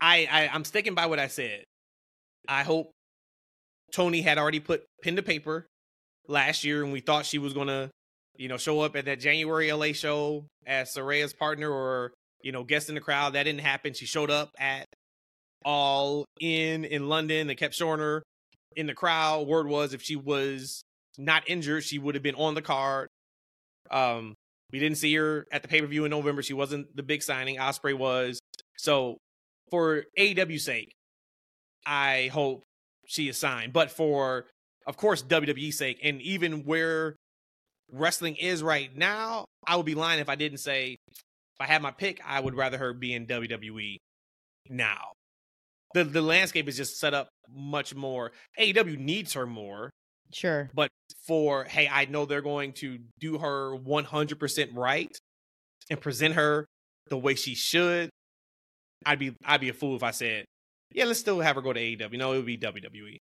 [0.00, 1.64] I, I I'm sticking by what I said.
[2.46, 2.90] I hope
[3.92, 5.66] Tony had already put pen to paper
[6.28, 7.90] last year and we thought she was gonna,
[8.36, 12.64] you know, show up at that January LA show as Saraya's partner or, you know,
[12.64, 13.34] guest in the crowd.
[13.34, 13.94] That didn't happen.
[13.94, 14.86] She showed up at
[15.64, 17.46] all in in London.
[17.46, 18.22] They kept showing her
[18.76, 19.46] in the crowd.
[19.46, 20.82] Word was if she was
[21.16, 23.08] not injured, she would have been on the card.
[23.90, 24.34] Um,
[24.72, 26.42] we didn't see her at the pay per view in November.
[26.42, 27.56] She wasn't the big signing.
[27.56, 28.40] Ospreay was.
[28.76, 29.18] So
[29.70, 30.90] for AEW's sake,
[31.86, 32.62] I hope
[33.06, 33.72] she is signed.
[33.72, 34.46] But for,
[34.86, 37.14] of course, WWE's sake, and even where
[37.94, 41.82] wrestling is right now, I would be lying if I didn't say if I had
[41.82, 43.96] my pick, I would rather her be in WWE
[44.68, 45.12] now.
[45.94, 48.32] The the landscape is just set up much more.
[48.58, 49.90] AEW needs her more.
[50.32, 50.70] Sure.
[50.74, 50.90] But
[51.26, 55.16] for hey, I know they're going to do her 100% right
[55.88, 56.66] and present her
[57.08, 58.10] the way she should.
[59.06, 60.44] I'd be I'd be a fool if I said,
[60.92, 62.18] yeah, let's still have her go to AEW.
[62.18, 63.18] No, it would be WWE.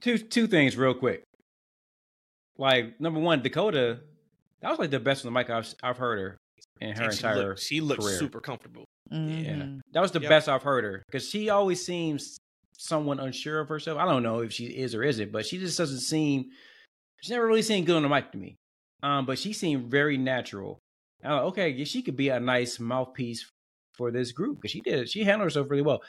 [0.00, 1.22] Two two things real quick.
[2.58, 4.00] Like number one, Dakota,
[4.60, 6.36] that was like the best on the mic I've I've heard her
[6.80, 7.48] in her And she entire.
[7.48, 8.18] looked, she looked career.
[8.18, 8.84] super comfortable.
[9.10, 9.80] Yeah, Mhm.
[9.92, 10.28] that was the Yep.
[10.28, 12.38] best I've heard her because she always seems
[12.78, 13.98] somewhat unsure of herself.
[13.98, 16.50] I don't know if she is or isn't, but she just doesn't seem.
[17.22, 18.56] She never really seemed good on the mic to me.
[19.02, 20.78] Um, but she seemed very natural.
[21.22, 23.48] I'm like, okay, she could be a nice mouthpiece
[23.96, 25.08] for this group because she did.
[25.08, 26.02] She handled herself really well.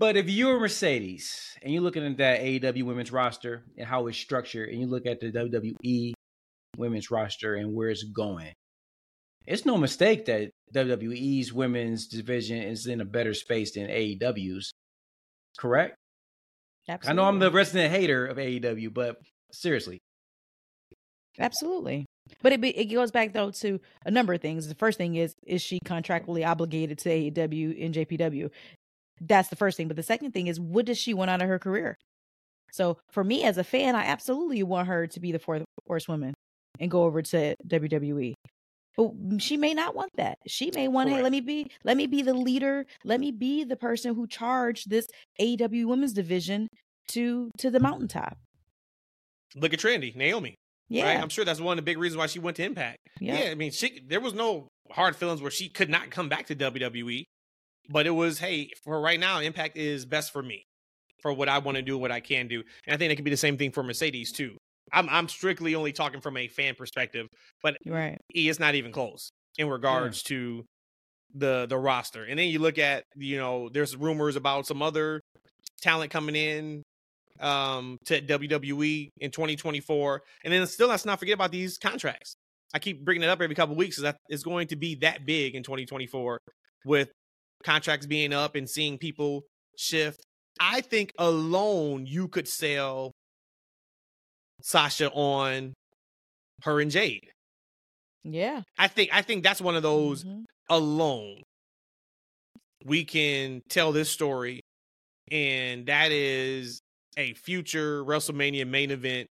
[0.00, 4.16] But if you're Mercedes and you're looking at that AEW women's roster and how it's
[4.16, 6.14] structured, and you look at the WWE
[6.78, 8.54] women's roster and where it's going,
[9.46, 14.72] it's no mistake that WWE's women's division is in a better space than AEW's.
[15.58, 15.94] Correct?
[16.88, 17.10] Absolutely.
[17.10, 19.16] I know I'm the resident hater of AEW, but
[19.52, 19.98] seriously,
[21.38, 22.06] Absolutely.
[22.42, 24.68] But it be- it goes back though to a number of things.
[24.68, 28.50] The first thing is is she contractually obligated to AEW and JPW?
[29.20, 29.88] That's the first thing.
[29.88, 31.96] But the second thing is what does she want out of her career?
[32.72, 36.34] So for me as a fan, I absolutely want her to be the fourth horsewoman
[36.78, 38.34] and go over to WWE.
[38.96, 40.38] But she may not want that.
[40.46, 42.86] She may want, hey, let me be let me be the leader.
[43.04, 45.06] Let me be the person who charged this
[45.40, 46.68] AEW women's division
[47.08, 48.36] to to the mountaintop.
[49.56, 50.54] Look at Trinity, Naomi.
[50.88, 51.04] Yeah.
[51.04, 51.20] Right?
[51.20, 52.98] I'm sure that's one of the big reasons why she went to Impact.
[53.20, 53.44] yeah.
[53.44, 56.46] Yeah, I mean, she there was no hard feelings where she could not come back
[56.46, 57.24] to WWE,
[57.90, 60.64] but it was, hey, for right now, Impact is best for me,
[61.20, 63.24] for what I want to do, what I can do, and I think it could
[63.24, 64.56] be the same thing for Mercedes too.
[64.92, 67.26] I'm I'm strictly only talking from a fan perspective,
[67.62, 68.18] but Right.
[68.30, 70.64] it's not even close in regards to
[71.34, 72.24] the the roster.
[72.24, 75.20] And then you look at, you know, there's rumors about some other
[75.80, 76.82] talent coming in
[77.38, 80.22] um to WWE in 2024.
[80.44, 82.34] And then still let's not forget about these contracts.
[82.74, 84.96] I keep bringing it up every couple of weeks is that it's going to be
[84.96, 86.38] that big in 2024
[86.84, 87.10] with
[87.64, 89.42] contracts being up and seeing people
[89.76, 90.20] shift.
[90.58, 93.12] I think alone you could sell
[94.62, 95.74] Sasha on
[96.62, 97.30] her and Jade.
[98.24, 98.62] Yeah.
[98.78, 100.44] I think I think that's one of those Mhm.
[100.68, 101.42] alone.
[102.84, 104.60] We can tell this story,
[105.30, 106.80] and that is
[107.16, 109.28] a future WrestleMania main event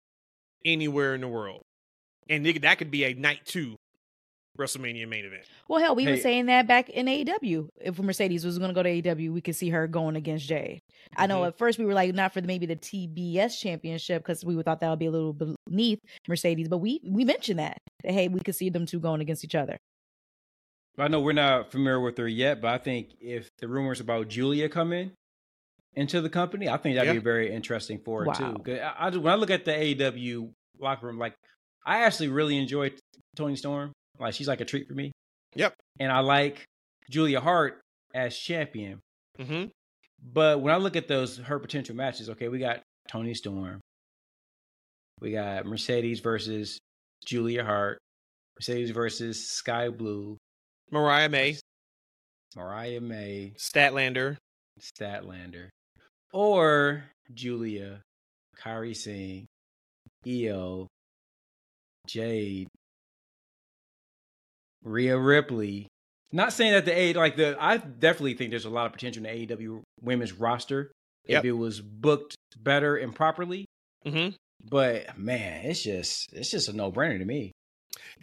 [0.65, 1.61] anywhere in the world,
[2.29, 3.75] and that could be a night two
[4.57, 5.43] WrestleMania main event.
[5.67, 7.69] Well, hell, we were saying that back in AEW.
[7.79, 10.79] If Mercedes was going to go to AEW, we could see her going against Jade.
[11.15, 11.47] I know Mhm.
[11.47, 14.79] at first we were like not for the, maybe the TBS championship because we thought
[14.81, 15.33] that would be a little
[15.67, 19.21] beneath Mercedes, but we we mentioned that that hey we could see them two going
[19.21, 19.77] against each other.
[20.97, 24.27] I know we're not familiar with her yet, but I think if the rumors about
[24.29, 25.11] Giulia come in
[25.93, 27.13] into the company, I think that'd Yeah.
[27.19, 28.33] be very interesting for her Wow.
[28.33, 28.63] too.
[28.63, 31.35] 'Cause I, I, when I look at the AEW locker room, like
[31.85, 32.91] I actually really enjoy
[33.35, 33.91] Toni Storm.
[34.19, 35.11] Like she's like a treat for me.
[35.55, 35.73] Yep.
[35.99, 36.63] And I like
[37.09, 37.81] Julia Hart
[38.13, 38.99] as champion.
[39.39, 39.69] Mm-hmm.
[40.33, 43.79] But when I look at those her potential matches, okay, we got Toni Storm,
[45.21, 46.79] we got Mercedes versus
[47.25, 47.99] Julia Hart,
[48.57, 50.37] Mercedes versus Skye Blue,
[50.91, 51.57] Mariah May,
[52.55, 54.37] Mariah May, Statlander,
[54.79, 55.69] Statlander,
[56.33, 57.03] or
[57.33, 58.01] Giulia,
[58.59, 59.45] Kairi Sane,
[60.27, 60.87] Io,
[62.07, 62.67] Jade,
[64.83, 65.87] Rhea Ripley.
[66.31, 69.25] Not saying that the A like the I definitely think there's a lot of potential
[69.25, 70.91] in the AEW women's roster
[71.27, 71.39] Yep.
[71.39, 73.65] if it was booked better and properly.
[74.05, 74.35] Mm-hmm.
[74.69, 77.51] But man, it's just it's just a no brainer to me.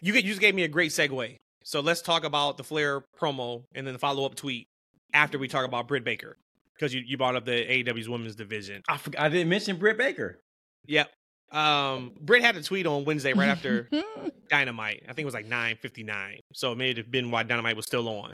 [0.00, 1.36] You get you just gave me a great segue.
[1.64, 4.66] So let's talk about the Flair promo and then the follow up tweet
[5.12, 6.36] after we talk about Britt Baker
[6.74, 8.82] because you, you brought up the AEW's women's division.
[8.88, 10.40] I forgot, I didn't mention Britt Baker.
[10.86, 11.10] Yep.
[11.54, 13.88] Um, Britt had a tweet on Wednesday right after
[14.50, 15.04] Dynamite.
[15.04, 16.40] I think it was like 9:59.
[16.52, 18.32] So it may have been why Dynamite was still on.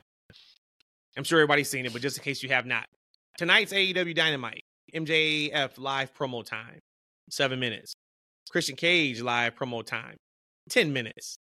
[1.15, 2.85] I'm sure everybody's seen it, but just in case you have not,
[3.37, 4.63] tonight's AEW Dynamite
[4.95, 6.79] MJF live promo time,
[7.29, 7.93] seven minutes.
[8.49, 10.17] Christian Cage live promo time,
[10.69, 11.35] ten minutes.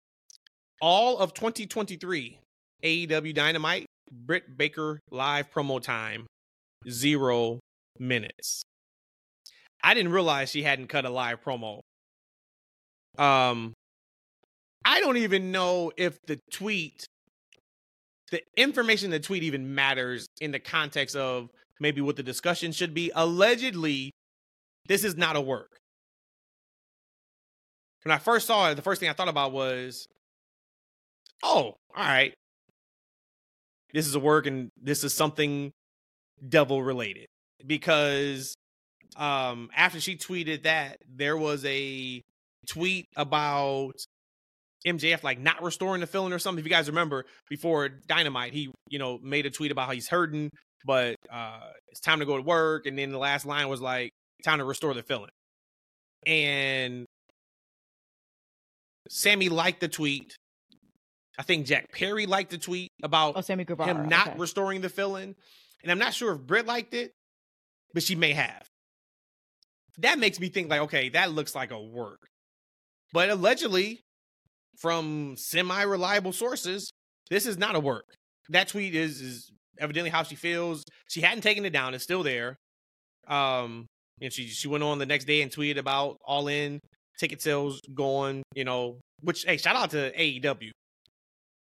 [0.82, 2.40] All of 2023
[2.84, 6.28] AEW Dynamite Britt Baker live promo time,
[6.90, 7.60] zero
[8.00, 8.64] minutes.
[9.84, 11.82] I didn't realize she hadn't cut a live promo.
[13.18, 13.74] Um,
[14.86, 17.06] I don't even know if the tweet,
[18.32, 22.72] the information in the tweet even matters in the context of maybe what the discussion
[22.72, 23.12] should be.
[23.16, 24.12] Allegedly,
[24.88, 25.78] this is not a work.
[28.04, 30.08] When I first saw it, the first thing I thought about was,
[31.44, 32.34] oh, all right.
[33.94, 35.72] This is a work and this is something
[36.48, 37.28] devil related
[37.66, 38.56] because
[39.16, 42.22] um, after she tweeted that, there was a
[42.68, 43.94] tweet about
[44.86, 46.60] MJF like not restoring the feeling or something.
[46.60, 50.08] If you guys remember before Dynamite, he you know made a tweet about how he's
[50.08, 50.52] hurting,
[50.86, 52.86] but uh, it's time to go to work.
[52.86, 54.12] And then the last line was like,
[54.46, 55.32] "Time to restore the feeling."
[56.26, 57.06] And
[59.10, 60.36] Sammy liked the tweet.
[61.38, 63.90] I think Jack Perry liked the tweet about Oh, Sammy Guevara.
[63.90, 64.40] him not okay.
[64.40, 65.36] restoring the feeling.
[65.82, 67.14] And I'm not sure if Britt liked it,
[67.94, 68.69] but she may have.
[70.02, 72.20] That makes me think like, okay, that looks like a work.
[73.14, 74.02] But allegedly,
[74.80, 76.92] from semi-reliable sources,
[77.30, 78.06] this is not a work.
[78.50, 80.84] That tweet is is evidently how she feels.
[81.10, 82.56] She hadn't taken it down; it's still there.
[83.28, 83.86] Um,
[84.22, 86.80] and she she went on the next day and tweeted about all in
[87.20, 88.44] ticket sales going.
[88.56, 90.72] You know, which hey, shout out to AEW.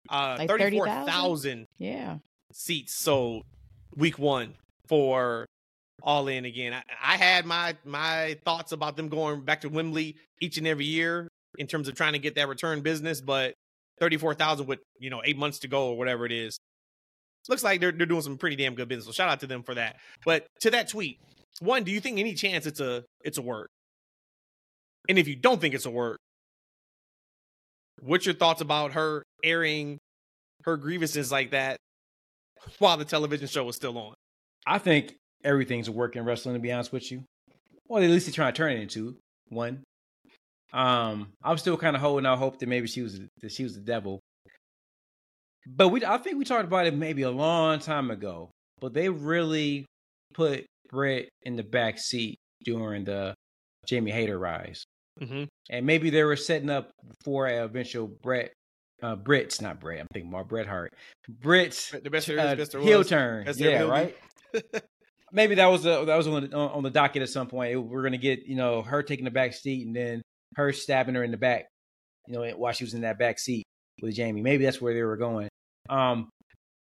[0.10, 1.66] Uh, Like thirty four 30,000?
[1.80, 2.18] yeah.
[2.54, 3.44] seats sold
[3.96, 4.54] week one
[4.88, 5.46] for
[6.04, 6.74] all in again.
[6.74, 10.86] I, I had my my thoughts about them going back to Wembley each and every
[10.86, 11.28] year
[11.58, 13.54] in terms of trying to get that return business, but
[14.00, 16.58] thirty four thousand with you know eight months to go or whatever it is.
[17.48, 19.06] Looks like they're they're doing some pretty damn good business.
[19.06, 19.98] So shout out to them for that.
[20.26, 21.20] But to that tweet,
[21.60, 23.70] one, do you think any chance it's a it's a work?
[25.08, 26.20] And if you don't think it's a work,
[28.02, 30.00] what's your thoughts about her airing
[30.64, 31.78] her grievances like that
[32.80, 34.16] while the television show was still on?
[34.66, 36.56] I think everything's a work in wrestling.
[36.56, 37.24] To be honest with you,
[37.88, 39.16] well, at least they're trying to turn it into
[39.50, 39.84] one.
[40.74, 43.76] Um, I'm still kind of holding out hope that maybe she was that she was
[43.76, 44.20] the devil.
[45.68, 48.52] But we, I think we talked about it maybe a long time ago.
[48.82, 49.86] But they really
[50.34, 53.34] put Brett in the back seat during the
[53.88, 54.84] Jamie Hayter rise,
[55.22, 55.44] Mm-hmm.
[55.70, 56.90] and maybe they were setting up
[57.24, 58.52] for an eventual Brett,
[59.02, 60.02] uh, Brett's not Brett.
[60.02, 60.92] I'm thinking about Bret Hart.
[61.30, 63.08] Brett's The best uh, best heel was.
[63.10, 63.48] turn.
[63.56, 64.16] Yeah, right.
[65.36, 67.80] maybe that was a, that was on the, on the docket at some point.
[67.80, 70.22] We're gonna get you know her taking the back seat and then
[70.56, 71.68] her stabbing her in the back,
[72.28, 73.64] you know, while she was in that back seat
[74.02, 74.42] with Jamie.
[74.42, 75.50] Maybe that's where they were going.
[75.90, 76.30] Um,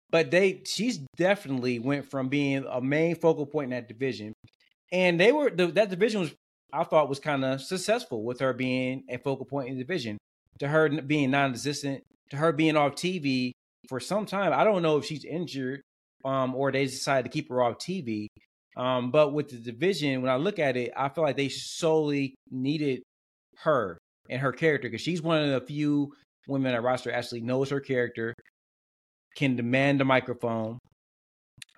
[0.09, 4.33] but they she's definitely went from being a main focal point in that division,
[4.91, 6.33] and they were the, that division was
[6.73, 10.17] I thought was kind of successful with her being a focal point in the division,
[10.59, 13.51] to her being non-existent, to her being off TV
[13.89, 14.53] for some time.
[14.53, 15.81] I don't know if she's injured
[16.25, 18.27] um, or they decided to keep her off TV.
[18.75, 22.35] Um, but with the division, when I look at it, I feel like they solely
[22.51, 23.01] needed
[23.59, 23.97] her
[24.29, 26.13] and her character because she's one of the few
[26.47, 28.33] women at roster actually knows her character,
[29.35, 30.79] can demand the microphone.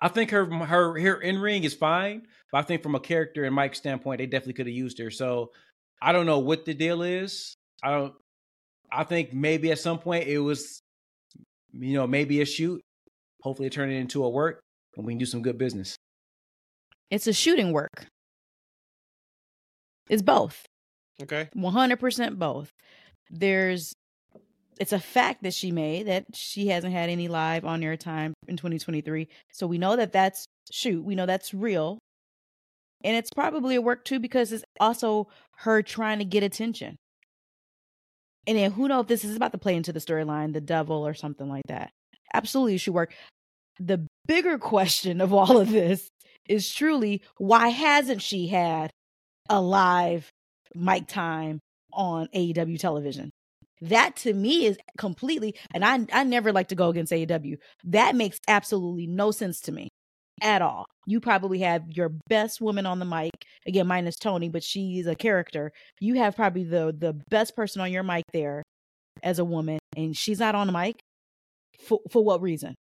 [0.02, 2.22] I think her her her in ring is fine,
[2.52, 5.10] but I think from a character and mic standpoint, they definitely could have used her.
[5.10, 5.50] So
[6.00, 7.54] I don't know what the deal is.
[7.82, 8.14] I don't.
[8.92, 10.80] I think maybe at some point it was,
[11.72, 12.80] you know, maybe a shoot.
[13.42, 14.60] Hopefully, turn it into a work,
[14.96, 15.96] and we can do some good business.
[17.10, 18.06] It's a shooting work.
[20.08, 20.66] It's both.
[21.22, 21.48] Okay.
[21.56, 22.70] 100% both.
[23.30, 23.94] There's
[24.80, 28.32] it's a fact that she made that she hasn't had any live on air time
[28.48, 29.28] in 2023.
[29.52, 31.98] So we know that that's shoot, we know that's real.
[33.04, 36.96] And it's probably a work too because it's also her trying to get attention.
[38.46, 41.06] And then who knows if this is about to play into the storyline, the devil
[41.06, 41.90] or something like that.
[42.34, 43.14] Absolutely should work.
[43.78, 46.08] The bigger question of all of this
[46.48, 48.90] is truly why hasn't she had
[49.48, 50.30] a live
[50.74, 51.60] mic time
[51.92, 53.30] on AEW television?
[53.82, 57.56] That to me is completely, and I I never like to go against AEW.
[57.84, 59.88] That makes absolutely no sense to me
[60.42, 60.84] at all.
[61.06, 63.32] You probably have your best woman on the mic
[63.66, 65.72] again, minus Toni, but she's a character.
[65.98, 68.62] You have probably the the best person on your mic there
[69.22, 71.00] as a woman, and she's not on the mic.
[71.86, 72.74] For for what reason?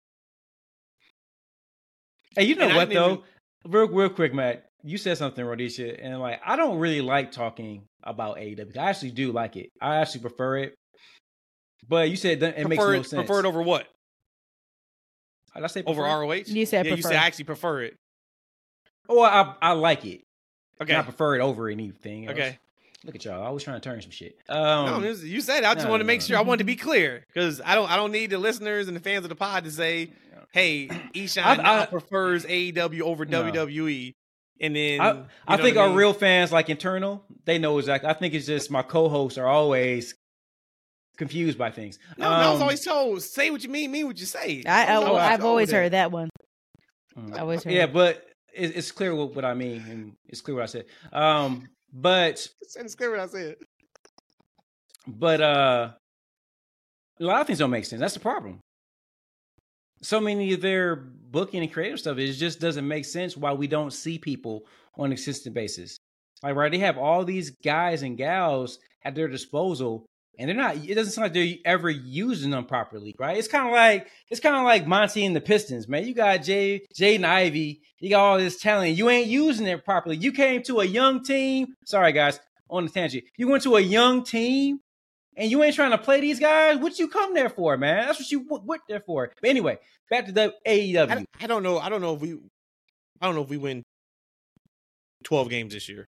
[2.35, 3.11] Hey, you know And what though?
[3.11, 3.23] even-
[3.65, 4.65] Real, real quick, Matt.
[4.83, 8.77] You said something, Rhodesia, and like I don't really like talking about AEW.
[8.77, 9.69] I actually do like it.
[9.81, 10.75] I actually prefer it.
[11.89, 13.25] But you said that it makes prefer no it, sense.
[13.25, 13.87] prefer it over what?
[15.55, 16.21] Did I say Over prefer?
[16.21, 16.33] ROH?
[16.45, 17.95] You said yeah, you said I actually prefer it.
[19.09, 20.21] Oh, I I like it.
[20.81, 20.95] Okay.
[20.95, 22.27] I prefer it over anything.
[22.27, 22.33] Else.
[22.37, 22.59] Okay.
[23.03, 23.43] Look at y'all.
[23.45, 24.37] I was trying to turn some shit.
[24.49, 25.65] no, Um, this- you said it.
[25.65, 26.25] I just no, wanted to make no.
[26.27, 26.37] sure.
[26.37, 27.89] I want to be clear because I don't.
[27.89, 30.09] I don't need the listeners and the fans of the pod to say,
[30.51, 33.43] "Hey, Eshawn I- I- prefers AEW over No.
[33.43, 34.13] WWE."
[34.59, 35.97] And then I, you I think what I our mean?
[35.99, 38.09] real fans, like internal, they know exactly.
[38.09, 40.15] I think it's just my co-hosts are always
[41.17, 41.99] confused by things.
[42.17, 44.85] No, I was Um, always told, "Say what you mean, mean what you say." I,
[44.95, 45.75] I was Oh, always I've always that.
[45.75, 46.29] heard that one.
[47.15, 47.35] Mm.
[47.35, 47.73] I always heard.
[47.73, 47.93] Yeah, that.
[47.93, 50.85] but it, it's clear what, what I mean, and it's clear what I said.
[51.13, 53.55] Um, but It's what I said.
[55.07, 55.91] but uh,
[57.19, 57.99] a lot of things don't make sense.
[57.99, 58.59] That's the problem.
[60.01, 63.67] so many of their booking and creative stuff, it just doesn't make sense why we
[63.67, 64.65] don't see people
[64.97, 65.97] on a consistent basis.
[66.43, 70.05] Like, right, they have all these guys and gals at their disposal,
[70.37, 70.77] and they're not.
[70.77, 73.37] It doesn't sound like they're ever using them properly, right?
[73.37, 76.05] It's kind of like it's kind of like Monty and the Pistons, man.
[76.05, 77.81] You got Jay, Jay and Ivey.
[77.99, 80.17] you got all this talent, you ain't using it properly.
[80.17, 81.75] You came to a young team.
[81.85, 83.23] Sorry, guys, on the tangent.
[83.37, 84.79] You went to a young team
[85.37, 88.07] and you ain't trying to play these guys, what you come there for, man?
[88.07, 89.31] That's what you went there for.
[89.39, 89.77] But anyway,
[90.09, 91.09] back to the AEW.
[91.11, 91.77] I, I, don't know.
[91.77, 92.33] I don't know if we,
[93.21, 93.83] I don't know if we win
[95.23, 96.07] twelve games this year.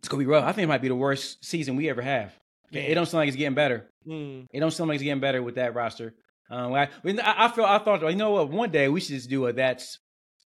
[0.00, 0.44] It's gonna be rough.
[0.44, 2.34] I think it might be the worst season we ever have.
[2.72, 3.90] It don't sound like it's getting better.
[4.06, 4.46] Mm.
[4.52, 6.14] It don't sound like it's getting better with that roster.
[6.50, 9.46] Um, I, I, feel I thought you know what one day we should just do
[9.46, 9.98] a that's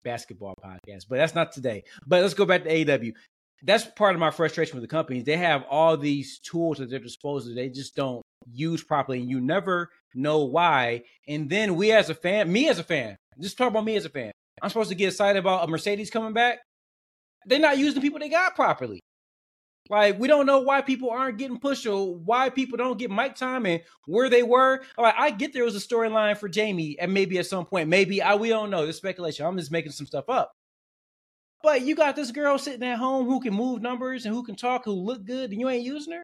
[0.02, 1.84] basketball podcast, but that's not today.
[2.06, 3.12] But let's go back to AW.
[3.62, 5.24] that's part of my frustration with the companies.
[5.24, 7.54] They have all these tools at their disposal.
[7.54, 11.02] They just don't use properly, and you never know why.
[11.28, 14.04] And then we as a fan, me as a fan, just talk about me as
[14.04, 14.32] a fan.
[14.62, 16.58] I'm supposed to get excited about a Mercedes coming back.
[17.46, 19.00] They're not using the people they got properly.
[19.90, 23.34] Like we don't know why people aren't getting pushed or why people don't get mic
[23.34, 24.82] time and where they were.
[24.96, 28.22] Like I get there was a storyline for Jamie and maybe at some point, maybe
[28.22, 28.86] I we don't know.
[28.86, 29.46] This speculation.
[29.46, 30.52] I'm just making some stuff up.
[31.62, 34.54] But you got this girl sitting at home who can move numbers and who can
[34.54, 36.22] talk, who look good, and you ain't using her.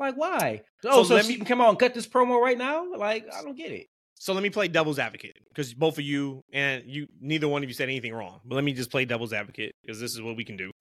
[0.00, 0.62] Like, why?
[0.84, 2.92] Oh, so, so she me, can come and cut this promo right now?
[2.96, 3.86] Like, I don't get it.
[4.20, 7.68] So let me play devil's advocate because both of you and you, neither one of
[7.68, 8.40] you said anything wrong.
[8.44, 10.72] But let me just play devil's advocate because this is what we can do.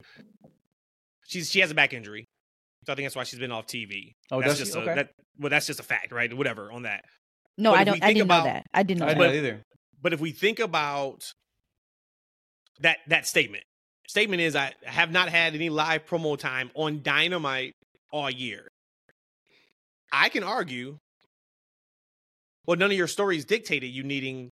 [1.28, 2.26] She's she has a back injury,
[2.86, 4.14] so I think that's why she's been off TV.
[4.32, 4.96] Oh, that's just a, okay.
[4.96, 5.10] that.
[5.38, 6.34] Well, that's just a fact, right?
[6.34, 7.04] Whatever on that.
[7.58, 8.04] No, but I don't.
[8.04, 8.66] I didn't about, know that.
[8.74, 9.62] I didn't know I that either.
[10.02, 11.22] But if we think about
[12.80, 13.64] that that statement,
[14.08, 17.74] statement is I have not had any live promo time on Dynamite
[18.12, 18.68] all year.
[20.12, 20.98] I can argue,
[22.66, 24.50] well, none of your stories dictated you needing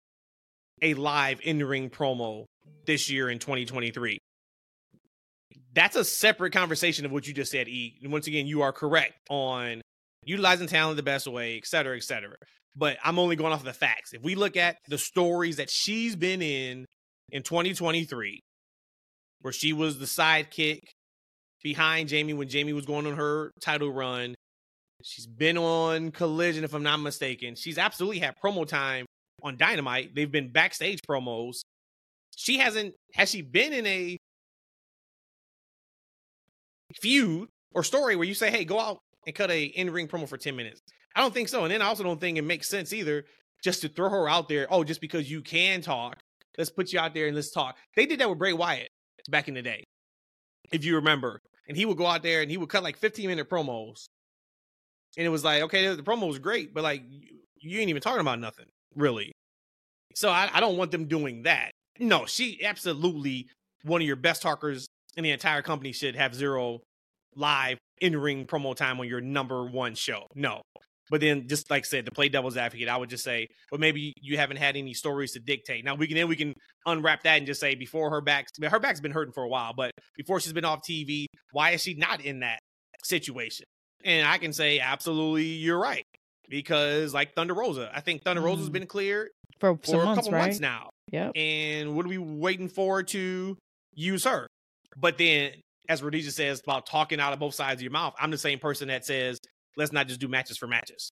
[0.82, 2.46] a live in ring promo
[2.86, 4.18] this year in 2023.
[5.74, 8.00] That's a separate conversation of what you just said, E.
[8.04, 9.82] And once again, you are correct on
[10.26, 12.36] utilizing talent the best way, et cetera, et cetera.
[12.76, 14.14] But I'm only going off of the facts.
[14.14, 16.86] If we look at the stories that she's been in
[17.32, 18.42] in 2023,
[19.42, 20.82] where she was the sidekick
[21.64, 24.36] behind Jamie when Jamie was going on her title run.
[25.04, 27.56] She's been on Collision, if I'm not mistaken.
[27.56, 29.06] She's absolutely had promo time
[29.42, 30.14] on Dynamite.
[30.16, 31.62] They've been backstage promos.
[32.36, 34.18] She hasn't, has she been in a
[36.94, 40.38] feud or story where you say, hey, go out and cut a in-ring promo for
[40.38, 40.82] 10 minutes?
[41.16, 41.64] I don't think so.
[41.64, 43.26] And then I also don't think it makes sense either
[43.64, 44.68] just to throw her out there.
[44.70, 46.18] Oh, just because you can talk,
[46.58, 47.78] let's put you out there and let's talk.
[47.96, 48.90] They did that with Bray Wyatt
[49.30, 49.84] back in the day,
[50.72, 51.40] if you remember.
[51.68, 54.06] And he would go out there and he would cut like 15 minute promos.
[55.18, 57.04] And it was like, okay, the promo was great, but like
[57.58, 59.32] you, ain't even talking about nothing, really.
[60.16, 61.72] So I, I don't want them doing that.
[62.00, 63.48] No, she absolutely
[63.84, 64.88] one of your best talkers
[65.18, 66.80] in the entire company should have zero
[67.36, 70.26] live in ring promo time on your number one show.
[70.36, 70.62] No,
[71.12, 73.80] but then, just like I said, to play devil's advocate, I would just say, well,
[73.80, 75.84] maybe you haven't had any stories to dictate.
[75.84, 76.54] Now we can then we can
[76.86, 79.74] unwrap that and just say, before her back, her back's been hurting for a while,
[79.76, 82.60] but before she's been off TV, why is she not in that
[83.04, 83.66] situation?
[84.06, 86.06] And I can say, absolutely, you're right,
[86.48, 88.46] because like Thunder Rosa, I think Thunder mm.
[88.46, 90.46] Rosa's been cleared for, for a months, couple right?
[90.46, 90.90] months now.
[91.12, 91.32] Yeah.
[91.36, 93.58] And what are we waiting for to
[93.94, 94.48] use her?
[94.98, 95.52] But then,
[95.90, 98.60] as Rhodesia says about talking out of both sides of your mouth, I'm the same
[98.60, 99.40] person that says
[99.78, 101.12] let's not just do matches for matches.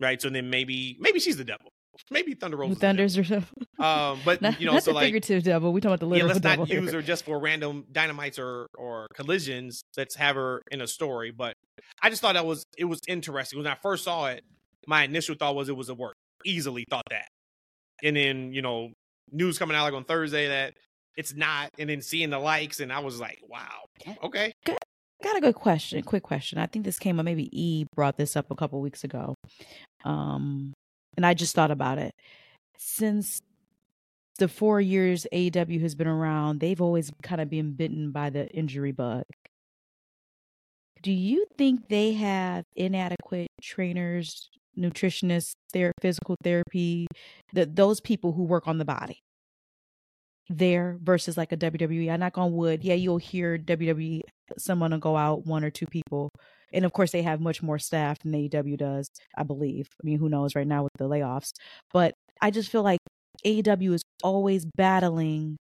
[0.00, 0.20] Right.
[0.20, 1.72] So then maybe maybe she's the devil.
[2.12, 2.78] Maybe Thunder Rose.
[2.78, 3.48] Thunder's the devil.
[3.80, 5.72] Um, but not, you know, not so the like figurative devil.
[5.72, 8.68] We talking about the literal yeah, let's not use her just for random dynamites or
[8.76, 9.82] or collisions.
[9.96, 11.32] Let's have her in a story.
[11.32, 11.54] But
[12.02, 14.44] I just thought that was it was interesting when I first saw it.
[14.86, 16.14] My initial thought was it was a work.
[16.44, 17.26] Easily thought that,
[18.02, 18.92] and then you know
[19.32, 20.74] news coming out like on Thursday that
[21.18, 23.88] it's not, and then seeing the likes, and I was like, wow,
[24.22, 24.52] okay.
[24.64, 26.00] Got a good question.
[26.04, 26.58] Quick question.
[26.58, 27.24] I think this came up.
[27.24, 29.34] Maybe E brought this up a couple weeks ago,
[30.04, 30.72] um,
[31.16, 32.12] and I just thought about it.
[32.78, 33.40] Since
[34.38, 38.46] the four years AEW has been around, they've always kind of been bitten by the
[38.50, 39.24] injury bug.
[41.02, 47.08] Do you think they have inadequate trainers, nutritionists, their physical therapy,
[47.54, 49.18] that those people who work on the body?
[50.48, 52.10] There versus like a WWE.
[52.10, 52.84] I knock on wood.
[52.84, 54.22] Yeah, you'll hear WWE
[54.58, 56.30] someone will go out one or two people.
[56.72, 59.88] And of course they have much more staff than AEW does, I believe.
[60.02, 61.52] I mean, who knows right now with the layoffs.
[61.92, 63.00] But I just feel like
[63.44, 65.56] AEW is always battling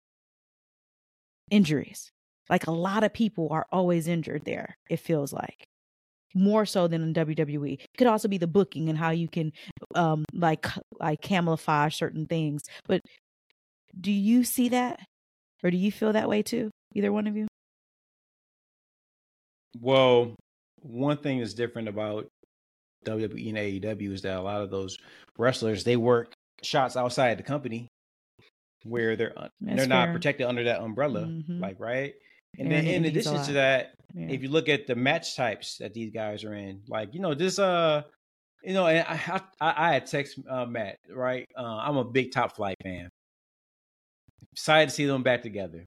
[1.50, 2.12] injuries.
[2.50, 5.66] Like a lot of people are always injured there, it feels like.
[6.36, 7.74] more so than in WWE.
[7.76, 9.52] It could also be the booking and how you can
[9.96, 10.68] um like
[11.00, 12.64] like camouflage certain things.
[12.88, 13.02] But
[14.00, 15.00] do you see that?
[15.64, 16.70] Or do you feel that way too?
[16.96, 17.48] Either one of you?
[19.80, 20.36] Well,
[20.82, 22.28] one thing that's different about
[23.06, 24.98] WWE and AEW is that a lot of those
[25.38, 26.34] wrestlers they work
[26.64, 27.88] shots outside the company
[28.84, 30.14] where they're That's they're not fair.
[30.14, 31.60] protected under that umbrella, Mhm.
[31.60, 32.14] like right.
[32.60, 34.30] And then in addition to that, Yeah.
[34.30, 37.34] if you look at the match types that these guys are in, like you know
[37.34, 38.04] this uh,
[38.64, 41.46] you know, and I I, I had text uh, Matt right.
[41.56, 43.10] Uh, I'm a big Top Flight fan.
[44.54, 45.86] Excited to see them back together.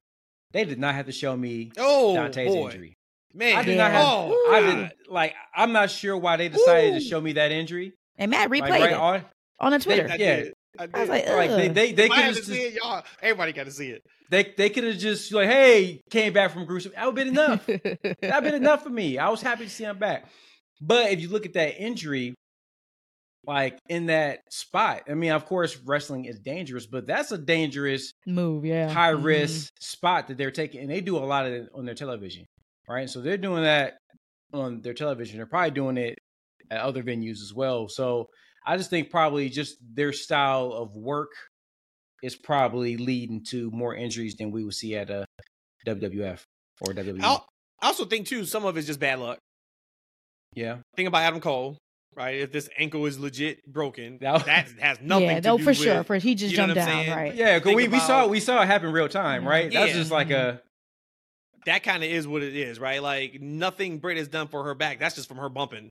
[0.52, 2.94] They did not have to show me Oh Dante's boy, injury.
[3.34, 3.56] man!
[3.56, 3.82] I did Yeah.
[3.84, 4.04] not have.
[4.06, 5.34] Oh, I didn't like.
[5.54, 7.92] I'm not sure why they decided to show me that injury.
[8.18, 9.24] and Matt replayed Like, right it on.
[9.60, 10.08] on the Twitter.
[10.10, 10.36] I Yeah.
[10.36, 10.52] did.
[10.78, 11.08] I, I was did.
[11.08, 13.02] like, Like they they they could had to have see it, y'all.
[13.22, 14.02] Everybody got to see it.
[14.30, 16.92] they they could have just like, hey, came back from gruesome.
[16.94, 17.66] That would been enough.
[17.66, 19.18] That been enough for me.
[19.18, 20.26] I was happy to see him back.
[20.80, 22.34] But if you look at that injury,
[23.46, 28.12] like in that spot, I mean, of course, wrestling is dangerous, but that's a dangerous
[28.26, 28.88] Move, yeah.
[28.90, 29.24] high Mhm.
[29.24, 32.44] risk spot that they're taking, and they do a lot of it on their television,
[32.88, 33.08] right?
[33.08, 33.96] So they're doing that
[34.52, 35.36] on their television.
[35.38, 36.18] They're probably doing it
[36.70, 37.88] at other venues as well.
[37.88, 38.28] So
[38.66, 41.30] I just think probably just their style of work
[42.22, 45.24] is probably leading to more injuries than we would see at a
[45.86, 46.44] WWF
[46.82, 46.92] or.
[46.92, 47.22] WWE.
[47.22, 47.46] I'll-
[47.82, 49.38] I also think too, some of it's just bad luck.
[50.54, 51.78] yeah, Think about Adam Cole,
[52.16, 52.36] right?
[52.40, 55.70] If this ankle is legit broken, That- that has nothing yeah, to no, do for
[55.70, 56.04] with, sure.
[56.04, 57.10] For he just jumped what down, saying?
[57.10, 57.34] right?
[57.34, 59.70] Yeah, because we, we saw we saw it happen real time, right?
[59.70, 59.80] Yeah.
[59.86, 60.60] That's just like a
[61.66, 63.02] That kind of is what it is, right?
[63.02, 64.98] Like nothing Britt has done for her back.
[64.98, 65.90] That's just from her bumping.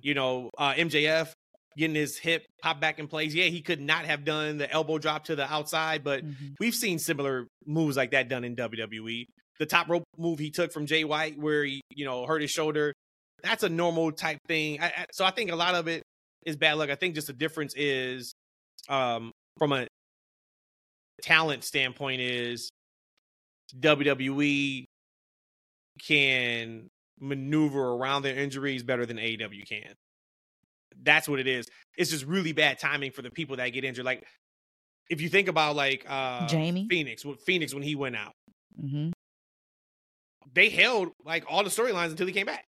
[0.00, 1.30] You know, uh, MJF
[1.76, 3.32] getting his hip pop back in place.
[3.34, 6.54] Yeah, he could not have done the elbow drop to the outside, but Mhm.
[6.60, 9.26] we've seen similar moves like that done in WWE.
[9.58, 12.50] The top rope move he took from Jay White, where he, you know, hurt his
[12.50, 12.91] shoulder,
[13.42, 14.80] that's a normal type thing.
[14.80, 16.02] I, I, so I think a lot of it
[16.46, 16.90] is bad luck.
[16.90, 18.32] I think just the difference is,
[18.88, 19.86] um, from a
[21.22, 22.70] talent standpoint, is
[23.78, 24.84] WWE
[26.00, 26.88] can
[27.20, 29.94] maneuver around their injuries better than AEW can.
[31.02, 31.66] That's what it is.
[31.96, 34.04] It's just really bad timing for the people that get injured.
[34.04, 34.24] Like
[35.08, 36.86] if you think about like uh Jamie.
[36.88, 38.32] Fenix, Fenix when he went out,
[38.80, 39.10] mm-hmm.
[40.52, 42.64] they held like all the storylines until he came back.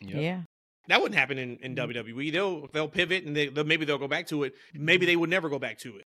[0.00, 0.42] Yeah.
[0.88, 1.92] That wouldn't happen in, in Mm.
[1.94, 2.32] WWE.
[2.32, 4.54] They'll they'll pivot and they, they'll, maybe they'll go back to it.
[4.74, 6.04] Maybe they would never go back to it.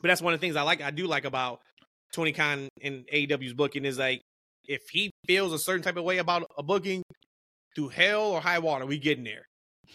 [0.00, 0.82] But that's one of the things I like.
[0.82, 1.60] I do like about
[2.12, 4.20] Tony Khan and AEW's booking is like
[4.66, 7.02] if he feels a certain type of way about a booking,
[7.74, 9.44] through hell or high water, we get in there.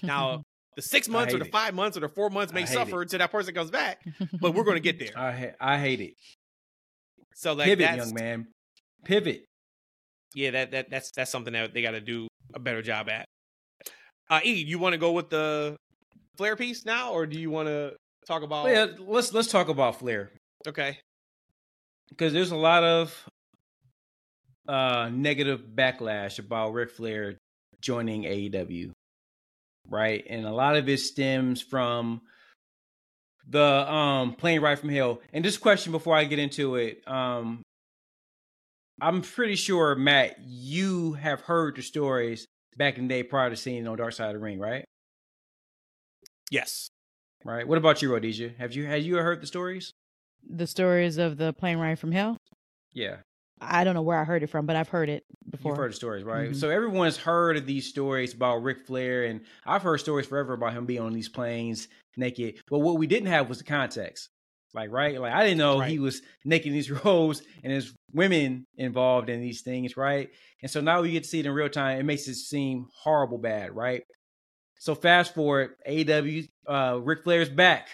[0.02, 0.42] Now
[0.76, 1.52] the six months or the it.
[1.52, 4.00] five months or the four months may suffer until that person comes back,
[4.40, 5.18] but we're going to get there.
[5.18, 6.14] I ha- I hate it.
[7.36, 8.48] So like Pivot, that's young man.
[9.04, 9.44] Pivot.
[10.38, 13.26] Yeah, that that that's that's something that they got to do a better job at.
[14.30, 15.76] Uh, E, you want to go with the
[16.38, 17.96] Flair piece now, or do you want to
[18.28, 18.66] talk about?
[18.66, 20.32] Well, yeah, let's let's talk about Flair
[20.68, 21.00] Okay,
[22.10, 23.28] because there's a lot of
[24.68, 27.38] uh negative backlash about Ric Flair
[27.82, 28.92] joining AEW,
[29.90, 30.24] right?
[30.30, 32.22] And a lot of it stems from
[33.50, 35.20] the um plane ride from hell.
[35.34, 37.64] And this question before I get into it, um
[39.02, 43.56] I'm pretty sure Matt, you have heard the stories back in the day prior to
[43.56, 44.86] seeing it on Dark Side of the Ring, right?
[46.52, 46.90] yes,
[47.46, 47.68] Right.
[47.68, 48.52] What about you, Rhodesia?
[48.58, 49.94] Have you have you heard the stories?
[50.50, 52.38] the stories of the plane ride from hell.
[52.94, 53.18] Yeah.
[53.60, 55.72] I don't know where I heard it from, but I've heard it before.
[55.72, 56.52] You've heard the stories, right?
[56.52, 56.56] Mhm.
[56.56, 60.74] So everyone's heard of these stories about Ric Flair, and I've heard stories forever about
[60.74, 62.62] him being on these planes naked.
[62.70, 64.30] But what we didn't have was the context.
[64.78, 65.20] Like, right?
[65.20, 69.62] Like I didn't know he was making these roles and there's women involved in these
[69.62, 70.30] things, right?
[70.62, 72.00] And so now we get to see it in real time.
[72.00, 74.04] It makes it seem horrible bad, right?
[74.80, 77.88] So fast forward, AW, uh, Ric Flair's back.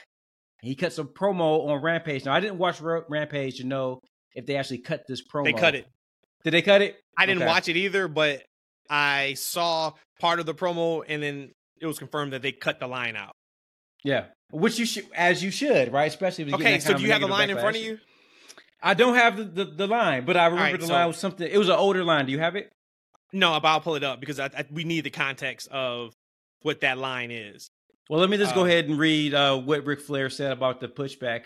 [0.61, 2.25] He cuts a promo on Rampage.
[2.25, 3.99] Now I didn't watch Rampage to know
[4.35, 5.45] if they actually cut this promo.
[5.45, 5.87] they cut it.
[6.43, 6.97] Did they cut it?
[7.17, 7.49] I didn't Okay.
[7.51, 8.43] watch it either, but
[8.89, 12.87] I saw part of the promo, and then it was confirmed that they cut the
[12.87, 13.31] line out.
[14.03, 16.05] Yeah, which you should, as you should, right?
[16.05, 17.99] Especially if Okay, so do you have the line in front of you?
[18.81, 21.17] I don't have the, the, the line, but I remember right, the so- line was
[21.17, 21.47] something.
[21.49, 22.25] It was an older line.
[22.25, 22.69] Do you have it?
[23.31, 26.13] No, but I'll pull it up because I, I, we need the context of
[26.61, 27.67] what that line is.
[28.09, 30.79] Well, let me just go Uh, ahead and read uh, what Ric Flair said about
[30.81, 31.43] the pushback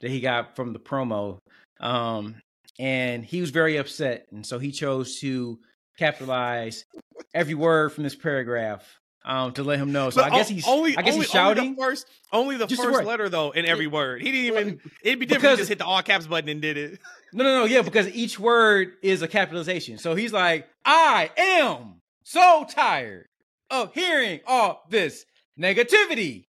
[0.00, 1.38] that he got from the promo.
[1.80, 2.36] Um,
[2.78, 5.58] and he was very upset, and so he chose to
[5.98, 6.84] capitalize
[7.32, 10.10] every word from this paragraph um, to let him know.
[10.10, 11.62] So But I guess he's only I guess only, he's shouting.
[11.64, 14.22] only the first only the Just first letter though in every word.
[14.22, 14.80] He didn't even.
[15.02, 15.44] It'd be different.
[15.44, 16.98] if he just hit the all caps button and did it.
[17.32, 17.64] No, no, no.
[17.64, 19.98] Yeah, because each word is a capitalization.
[19.98, 23.26] So he's like, I am so tired
[23.70, 25.24] of hearing all this
[25.58, 26.44] negativity.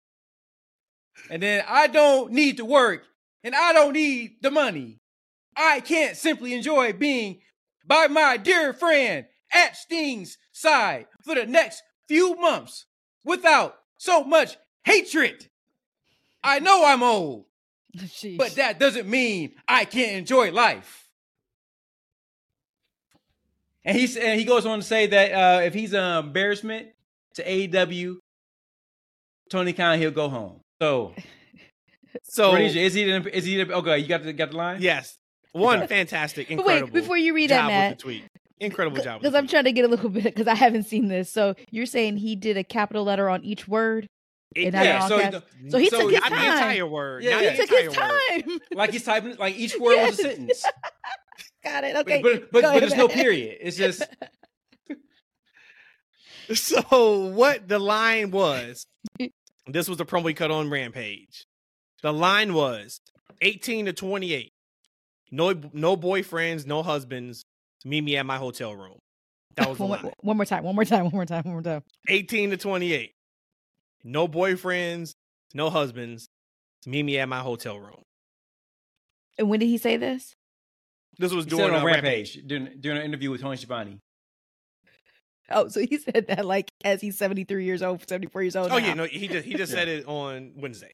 [1.30, 3.04] And then I don't need to work
[3.44, 5.00] and I don't need the money.
[5.56, 7.42] I can't simply enjoy being
[7.86, 12.86] by my dear friend at Sting's side for the next few months
[13.24, 15.48] without so much hatred.
[16.44, 17.46] I know I'm old,
[17.98, 18.38] Sheesh.
[18.38, 21.08] but that doesn't mean I can't enjoy life.
[23.86, 26.90] And he and he goes on to say that uh, if he's an embarrassment
[27.36, 28.18] to AEW,
[29.50, 30.60] Tony Khan he'll go home.
[30.82, 31.14] So,
[32.24, 33.98] So Rhodesia, is he the- is he the- okay?
[34.00, 34.82] You got the got the line.
[34.82, 35.16] yes,
[35.54, 36.88] one fantastic, But incredible.
[36.88, 38.24] wait, before you read that, job Matt, with the tweet.
[38.62, 39.22] Incredible job.
[39.22, 41.30] because I'm trying to get a little bit because I haven't seen this.
[41.32, 44.08] So you're saying he did a capital letter on each word,
[44.56, 45.42] It- and not Yeah, all so, caps?
[45.70, 47.24] So he took his not the entire word.
[47.24, 48.44] Yeah, not he took his entire word.
[48.48, 48.60] time.
[48.74, 50.64] like he's typing like each word was a sentence.
[51.64, 51.96] Got it.
[51.98, 53.58] Okay, but but, Go but there's no period.
[53.62, 54.04] It's just
[56.54, 58.86] So what the line was?
[59.68, 61.46] this was the promo he cut on Rampage.
[62.02, 63.00] The line was
[63.42, 64.52] 18 to 28.
[65.32, 67.44] No, no boyfriends, no husbands.
[67.86, 69.00] Meet me at my hotel room.
[69.56, 70.14] That was one, more, line.
[70.22, 70.64] one more time.
[70.64, 71.04] One more time.
[71.06, 71.44] One more time.
[71.44, 71.84] One more time.
[72.08, 73.12] 18 to 28.
[74.04, 75.14] No boyfriends,
[75.54, 76.28] no husbands.
[76.86, 78.02] Meet me at my hotel room.
[79.38, 80.36] And when did he say this?
[81.20, 84.00] This was he during it on a Rampage during, during an interview with Tony Schiavone.
[85.50, 88.72] Oh, so he said that like as he's 73 years old, 74 years old.
[88.72, 88.86] Oh now.
[88.86, 89.80] yeah, no, he just he just Yeah.
[89.80, 90.92] said it on Wednesday.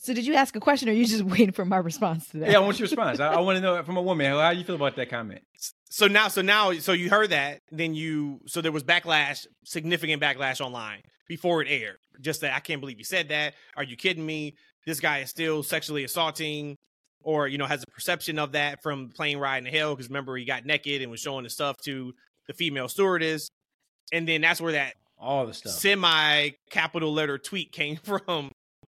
[0.00, 2.38] So did you ask a question, or are you just waiting for my response to
[2.38, 2.50] that?
[2.50, 3.20] Yeah, I want your response.
[3.20, 5.10] I, I want to know from a woman how, how do you feel about that
[5.10, 5.42] comment?
[5.90, 10.22] So now, so now, so you heard that, then you, so there was backlash, significant
[10.22, 11.96] backlash online before it aired.
[12.20, 13.54] Just that I can't believe you said that.
[13.76, 14.54] Are you kidding me?
[14.86, 16.76] This guy is still sexually assaulting,
[17.22, 19.94] or you know, has a perception of that from plane ride in hell.
[19.94, 22.14] Because remember, he got naked and was showing the stuff to
[22.46, 23.48] the female stewardess,
[24.12, 25.72] and then that's where that All the stuff.
[25.72, 28.50] semi capital letter tweet came from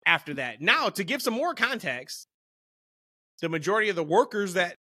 [0.07, 0.61] after that.
[0.61, 2.27] Now, to give some more context,
[3.41, 4.75] the majority of the workers that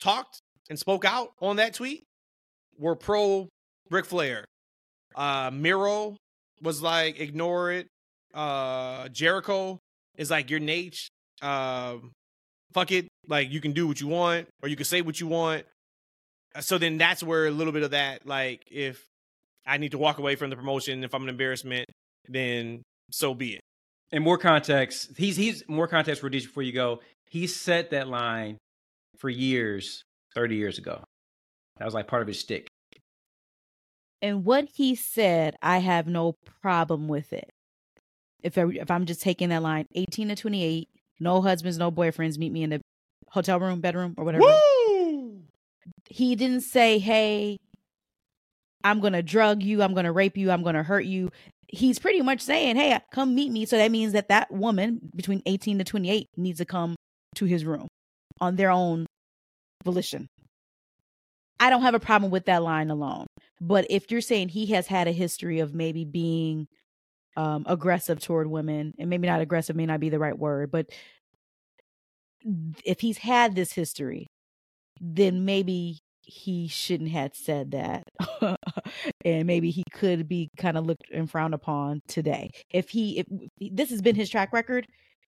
[0.00, 2.04] talked and spoke out on that tweet
[2.78, 3.48] were pro
[3.90, 4.44] Ric Flair.
[5.14, 6.16] Uh Miro
[6.62, 7.86] was like, ignore it.
[8.34, 9.78] Uh Jericho
[10.16, 11.08] is like your Nate.
[11.42, 12.12] Um
[12.72, 13.06] fuck it.
[13.28, 15.64] Like you can do what you want, or you can say what you want.
[16.54, 19.04] Uh, So then that's where a little bit of that, like, if
[19.66, 21.04] I need to walk away from the promotion.
[21.04, 21.86] If I'm an embarrassment,
[22.28, 23.60] then so be it.
[24.12, 27.00] In more context, he's he's more context for Rhodesia before you go.
[27.30, 28.58] He set that line
[29.18, 30.04] for years,
[30.34, 31.02] thirty years ago.
[31.78, 32.68] That was like part of his stick.
[34.20, 37.50] And what he said, I have no problem with it.
[38.42, 40.88] If I, if I'm just taking that line, 18 to 28,
[41.18, 42.80] no husbands, no boyfriends, meet me in the
[43.30, 44.44] hotel room, bedroom, or whatever.
[44.44, 45.40] Woo!
[46.08, 47.56] He didn't say, "Hey,
[48.84, 51.30] I'm going to drug you, I'm going to rape you, I'm going to hurt you."
[51.68, 55.42] He's pretty much saying, "Hey, come meet me." So that means that that woman between
[55.46, 56.96] 18 to 28 needs to come
[57.36, 57.88] to his room
[58.40, 59.06] on their own
[59.84, 60.28] volition.
[61.60, 63.26] I don't have a problem with that line alone.
[63.60, 66.66] But if you're saying he has had a history of maybe being
[67.36, 70.90] um, aggressive toward women, and maybe not aggressive may not be the right word, but
[72.84, 74.26] if he's had this history,
[75.00, 78.02] then maybe he shouldn't have said that.
[79.24, 82.50] and maybe he could be kind of looked and frowned upon today.
[82.70, 83.26] If he, if
[83.72, 84.86] this has been his track record,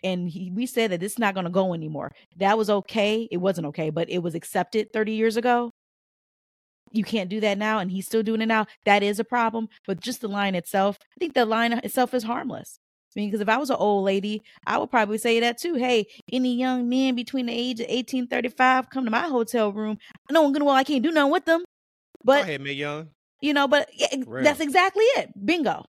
[0.03, 2.13] and he, we said that this is not going to go anymore.
[2.37, 3.29] That was okay.
[3.31, 5.71] It wasn't okay, but it was accepted 30 years ago.
[6.93, 8.67] You can't do that now, and he's still doing it now.
[8.85, 9.69] That is a problem.
[9.87, 12.79] But just the line itself, I think the line itself is harmless.
[13.17, 15.75] I mean, because if I was an old lady, I would probably say that too.
[15.75, 19.97] Hey, any young men between the age of 18 35 come to my hotel room.
[20.29, 21.61] I know I'm gonna well, I can't do nothing with them.
[21.61, 21.65] Go
[22.25, 23.09] But ahead, Mae Young.
[23.41, 24.45] You know, but yeah, Real.
[24.45, 25.31] that's exactly it.
[25.45, 25.85] Bingo.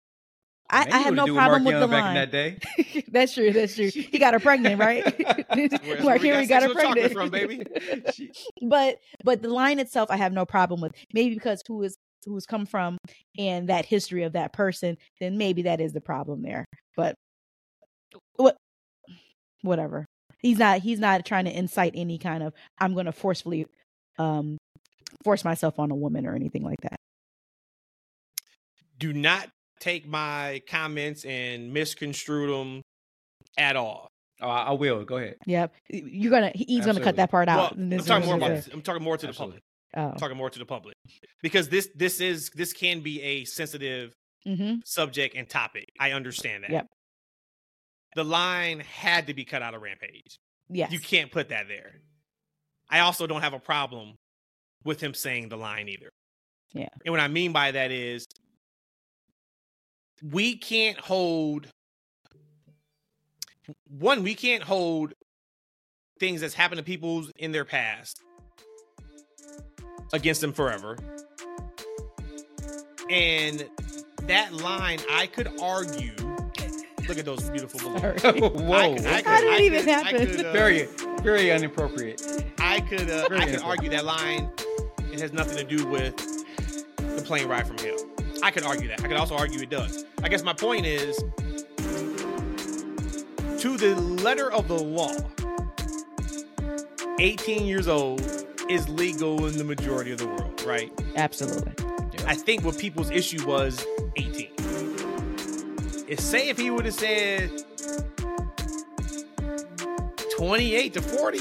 [0.69, 2.09] I, I have no problem with the line.
[2.09, 2.57] in that day.
[3.11, 3.51] that's true.
[3.51, 3.89] That's true.
[3.89, 5.03] He got her pregnant, right?
[6.03, 7.63] Mark Henry got her pregnant from, baby.
[8.61, 10.93] but but the line itself, I have no problem with.
[11.13, 12.97] Maybe because who is who's come from
[13.37, 16.65] and that history of that person, then maybe that is the problem there.
[16.95, 17.15] But
[18.37, 18.55] what,
[19.61, 20.05] whatever.
[20.39, 20.79] He's not.
[20.79, 22.53] He's not trying to incite any kind of.
[22.79, 23.67] I'm going to forcefully,
[24.17, 24.57] um,
[25.23, 26.99] force myself on a woman or anything like that.
[29.03, 29.49] Do not
[29.81, 32.81] take my comments and misconstrue them
[33.57, 34.07] at all.
[34.39, 35.03] Oh, I I will.
[35.03, 35.35] Go ahead.
[35.45, 35.73] Yep.
[35.89, 36.53] You're gonna.
[36.55, 37.73] He's gonna cut that part Well, out.
[37.73, 38.51] I'm talking more about.
[38.51, 38.69] it is.
[38.71, 39.59] I'm talking more to the public.
[39.97, 40.03] Oh.
[40.11, 40.95] I'm talking more to the public
[41.41, 44.13] because this this is this can be a sensitive
[44.47, 44.75] Mm-hmm.
[44.85, 45.85] subject and topic.
[45.99, 46.71] I understand that.
[46.71, 46.87] Yep.
[48.15, 50.37] The line had to be cut out of Rampage.
[50.69, 50.91] Yes.
[50.93, 51.91] You can't put that there.
[52.89, 54.15] I also don't have a problem
[54.85, 56.09] with him saying the line either.
[56.73, 56.87] Yeah.
[57.05, 58.25] And what I mean by that is
[60.21, 61.67] we can't hold
[63.89, 65.13] one, we can't hold
[66.19, 68.21] things that's happened to people in their past
[70.11, 70.97] against them forever.
[73.09, 73.67] And
[74.23, 76.13] that line, I could argue.
[77.07, 78.21] Look at those beautiful balloons.
[78.21, 78.39] Sorry.
[78.39, 78.93] Whoa.
[78.93, 80.27] I could- I How did it even could- happen?
[80.27, 80.83] could, uh, very,
[81.21, 82.21] very inappropriate.
[82.59, 84.49] I could uh, I could argue that line
[85.11, 86.15] it has nothing to do with
[86.97, 87.97] the plane ride from hell.
[88.43, 89.01] I could argue that.
[89.03, 90.03] I could also argue it does.
[90.21, 91.17] I guess my point is
[93.61, 95.13] to the letter of the law,
[97.19, 98.19] 18 years old
[98.69, 100.91] is legal in the majority of the world, right?
[101.15, 101.71] Absolutely.
[102.27, 103.85] I think what people's issue was
[104.17, 104.49] 18.
[106.07, 107.49] Is say if he would have said
[110.37, 111.39] 28 to 40,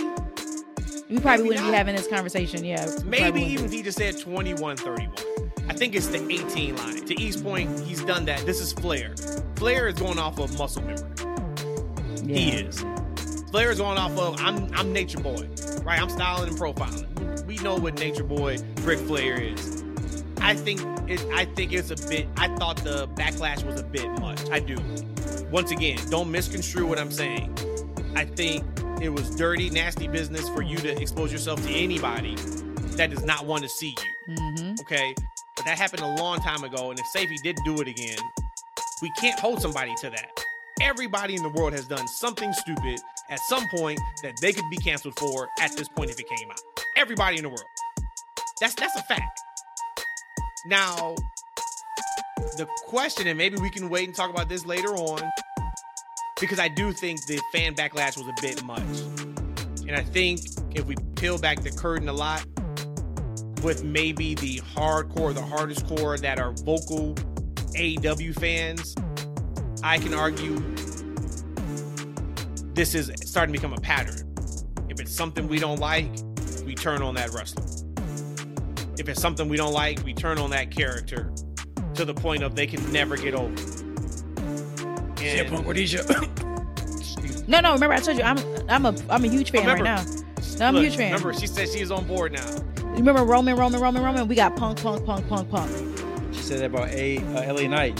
[1.11, 1.71] We probably wouldn't not.
[1.73, 2.65] be having this conversation.
[2.65, 2.87] Yeah.
[3.05, 5.13] Maybe even if he just said 21 31.
[5.69, 7.05] I think it's the 18 line.
[7.07, 8.45] To East Point, he's done that.
[8.45, 9.15] This is Flair.
[9.57, 11.09] Flair is going off of muscle memory.
[12.25, 12.37] Yeah.
[12.37, 12.85] He is.
[13.51, 15.49] Flair is going off of I'm I'm Nature Boy,
[15.85, 16.01] right?
[16.01, 17.45] I'm styling and profiling.
[17.47, 19.85] We know what Nature Boy Ric Flair is.
[20.41, 21.25] I think it.
[21.33, 22.29] I think it's a bit.
[22.37, 24.49] I thought the backlash was a bit much.
[24.51, 24.77] I do.
[25.51, 27.55] Once again, don't misconstrue what I'm saying.
[28.17, 28.65] I think
[29.03, 32.37] it was dirty, nasty business for you to expose yourself to anybody
[32.97, 33.95] that does not want to see
[34.29, 34.35] you.
[34.35, 34.81] Mhm.
[34.81, 35.15] Okay,
[35.57, 38.19] but that happened a long time ago, and if Safety didn't do it again,
[39.01, 40.31] we can't hold somebody to that.
[40.81, 42.99] Everybody in the world has done something stupid
[43.31, 46.51] at some point that they could be canceled for at this point if it came
[46.51, 46.61] out.
[46.97, 47.65] Everybody in the world.
[48.61, 49.41] That's that's a fact.
[50.67, 51.17] Now,
[52.57, 55.21] the question, and maybe we can wait and talk about this later on,
[56.41, 58.83] because I do think the fan backlash was a bit much.
[59.89, 60.41] And I think
[60.75, 62.45] if we peel back the curtain a lot,
[63.63, 67.15] with maybe the hardcore, the hardest core that are vocal
[67.75, 68.95] AEW fans,
[69.83, 70.61] I can argue
[72.75, 74.35] this is starting to become a pattern.
[74.89, 76.11] If it's something we don't like,
[76.65, 77.65] we turn on that wrestler.
[78.99, 81.33] If it's something we don't like, we turn on that character
[81.95, 83.55] to the point of they can never get over.
[85.23, 86.05] Yeah, And- Punk Rhodesia.
[87.49, 87.73] No, no.
[87.73, 88.39] Remember, I told you I'm
[88.69, 90.05] I'm a I'm a huge fan oh, right now.
[90.59, 91.13] No, I'm a huge fan.
[91.13, 92.47] Remember, she said she is on board now.
[92.93, 94.29] Remember Roman, Roman, Roman, Roman.
[94.29, 95.71] We got punk, punk, punk, punk, punk.
[96.33, 97.99] she said that about A uh, LA Knight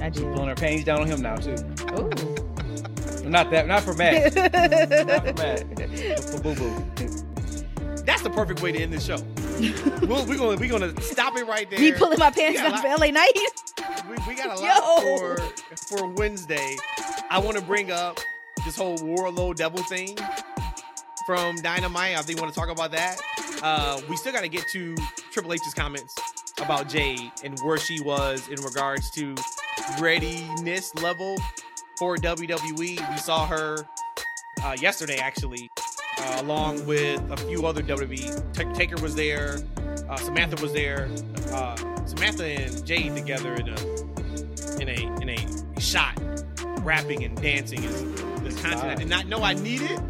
[0.00, 0.22] I did.
[0.32, 1.52] blowing her panties down on him now too.
[1.98, 3.28] Ooh.
[3.28, 8.02] Not that, not for Matt, not for Matt, for Boo Boo.
[8.04, 9.16] That's the perfect way to end the show.
[10.06, 11.78] we'll, we're gonna we're gonna stop it right there.
[11.78, 13.32] Me pulling my pants down for LA Knight.
[14.08, 15.18] we, we got a lot Yo.
[15.18, 15.36] for
[15.76, 16.76] for Wednesday.
[17.30, 18.18] I want to bring up
[18.64, 20.18] this whole Warlow Devil thing
[21.26, 22.16] from Dynamite.
[22.16, 23.20] I think we want to talk about that.
[23.62, 24.96] Uh, we still got to get to
[25.30, 26.16] Triple H's comments
[26.60, 29.36] about Jade and where she was in regards to
[30.00, 31.38] readiness level
[31.96, 32.76] for WWE.
[32.76, 33.86] We saw her
[34.64, 35.70] uh, yesterday, actually,
[36.18, 38.52] uh, along with a few other WWE.
[38.52, 39.58] Ta- Taker was there,
[40.08, 41.08] uh, Samantha was there.
[41.52, 46.20] Uh, Samantha and Jade together in a in a in a shot,
[46.80, 48.02] rapping and dancing is
[48.42, 50.00] this content I did not know I needed.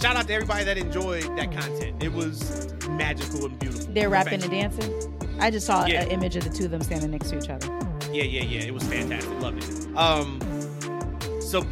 [0.00, 2.02] Shout out to everybody that enjoyed that content.
[2.02, 3.92] It was magical and beautiful.
[3.92, 5.12] They're rapping and dancing.
[5.40, 6.02] I just saw Yeah.
[6.02, 7.66] an image of the two of them standing next to each other.
[8.12, 8.60] Yeah, yeah, yeah.
[8.60, 9.30] It was fantastic.
[9.40, 9.96] Loved it.
[9.96, 10.40] Um,
[11.40, 11.64] so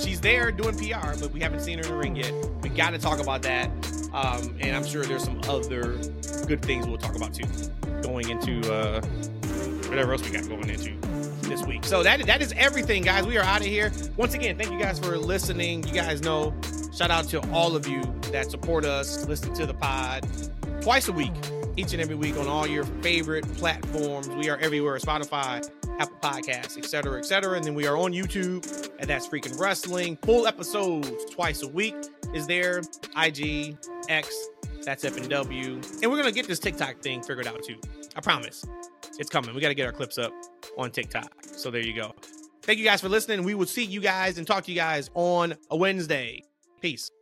[0.00, 2.32] she's there doing PR, but we haven't seen her in the ring yet.
[2.62, 3.70] We got to talk about that.
[4.12, 5.98] Um, and I'm sure there's some other
[6.46, 7.44] good things we'll talk about too,
[8.02, 9.00] going into uh,
[9.88, 10.94] whatever else we got going into
[11.48, 11.84] this week.
[11.84, 13.26] So that that is everything, guys.
[13.26, 13.92] We are out of here.
[14.16, 15.86] Once again, thank you guys for listening.
[15.86, 16.54] You guys know,
[16.98, 20.26] shout out to all of you that support us, listen to the pod
[20.80, 21.32] twice a week,
[21.76, 24.28] each and every week on all your favorite platforms.
[24.30, 25.64] We are everywhere: Spotify,
[26.00, 27.56] Apple Podcasts, etc., etc.
[27.56, 30.16] And then we are on YouTube, and that's freaking wrestling.
[30.22, 31.94] Full episodes twice a week
[32.34, 32.82] is there.
[33.16, 33.76] IG,
[34.08, 34.34] X,
[34.82, 37.80] that's F and W, and we're gonna get this TikTok thing figured out too.
[38.16, 38.64] I promise,
[39.20, 39.54] it's coming.
[39.54, 40.32] We got to get our clips up
[40.76, 41.32] on TikTok.
[41.44, 42.12] So there you go.
[42.62, 43.44] Thank you guys for listening.
[43.44, 46.42] We will see you guys and talk to you guys on a Wednesday.
[46.80, 47.17] Peace.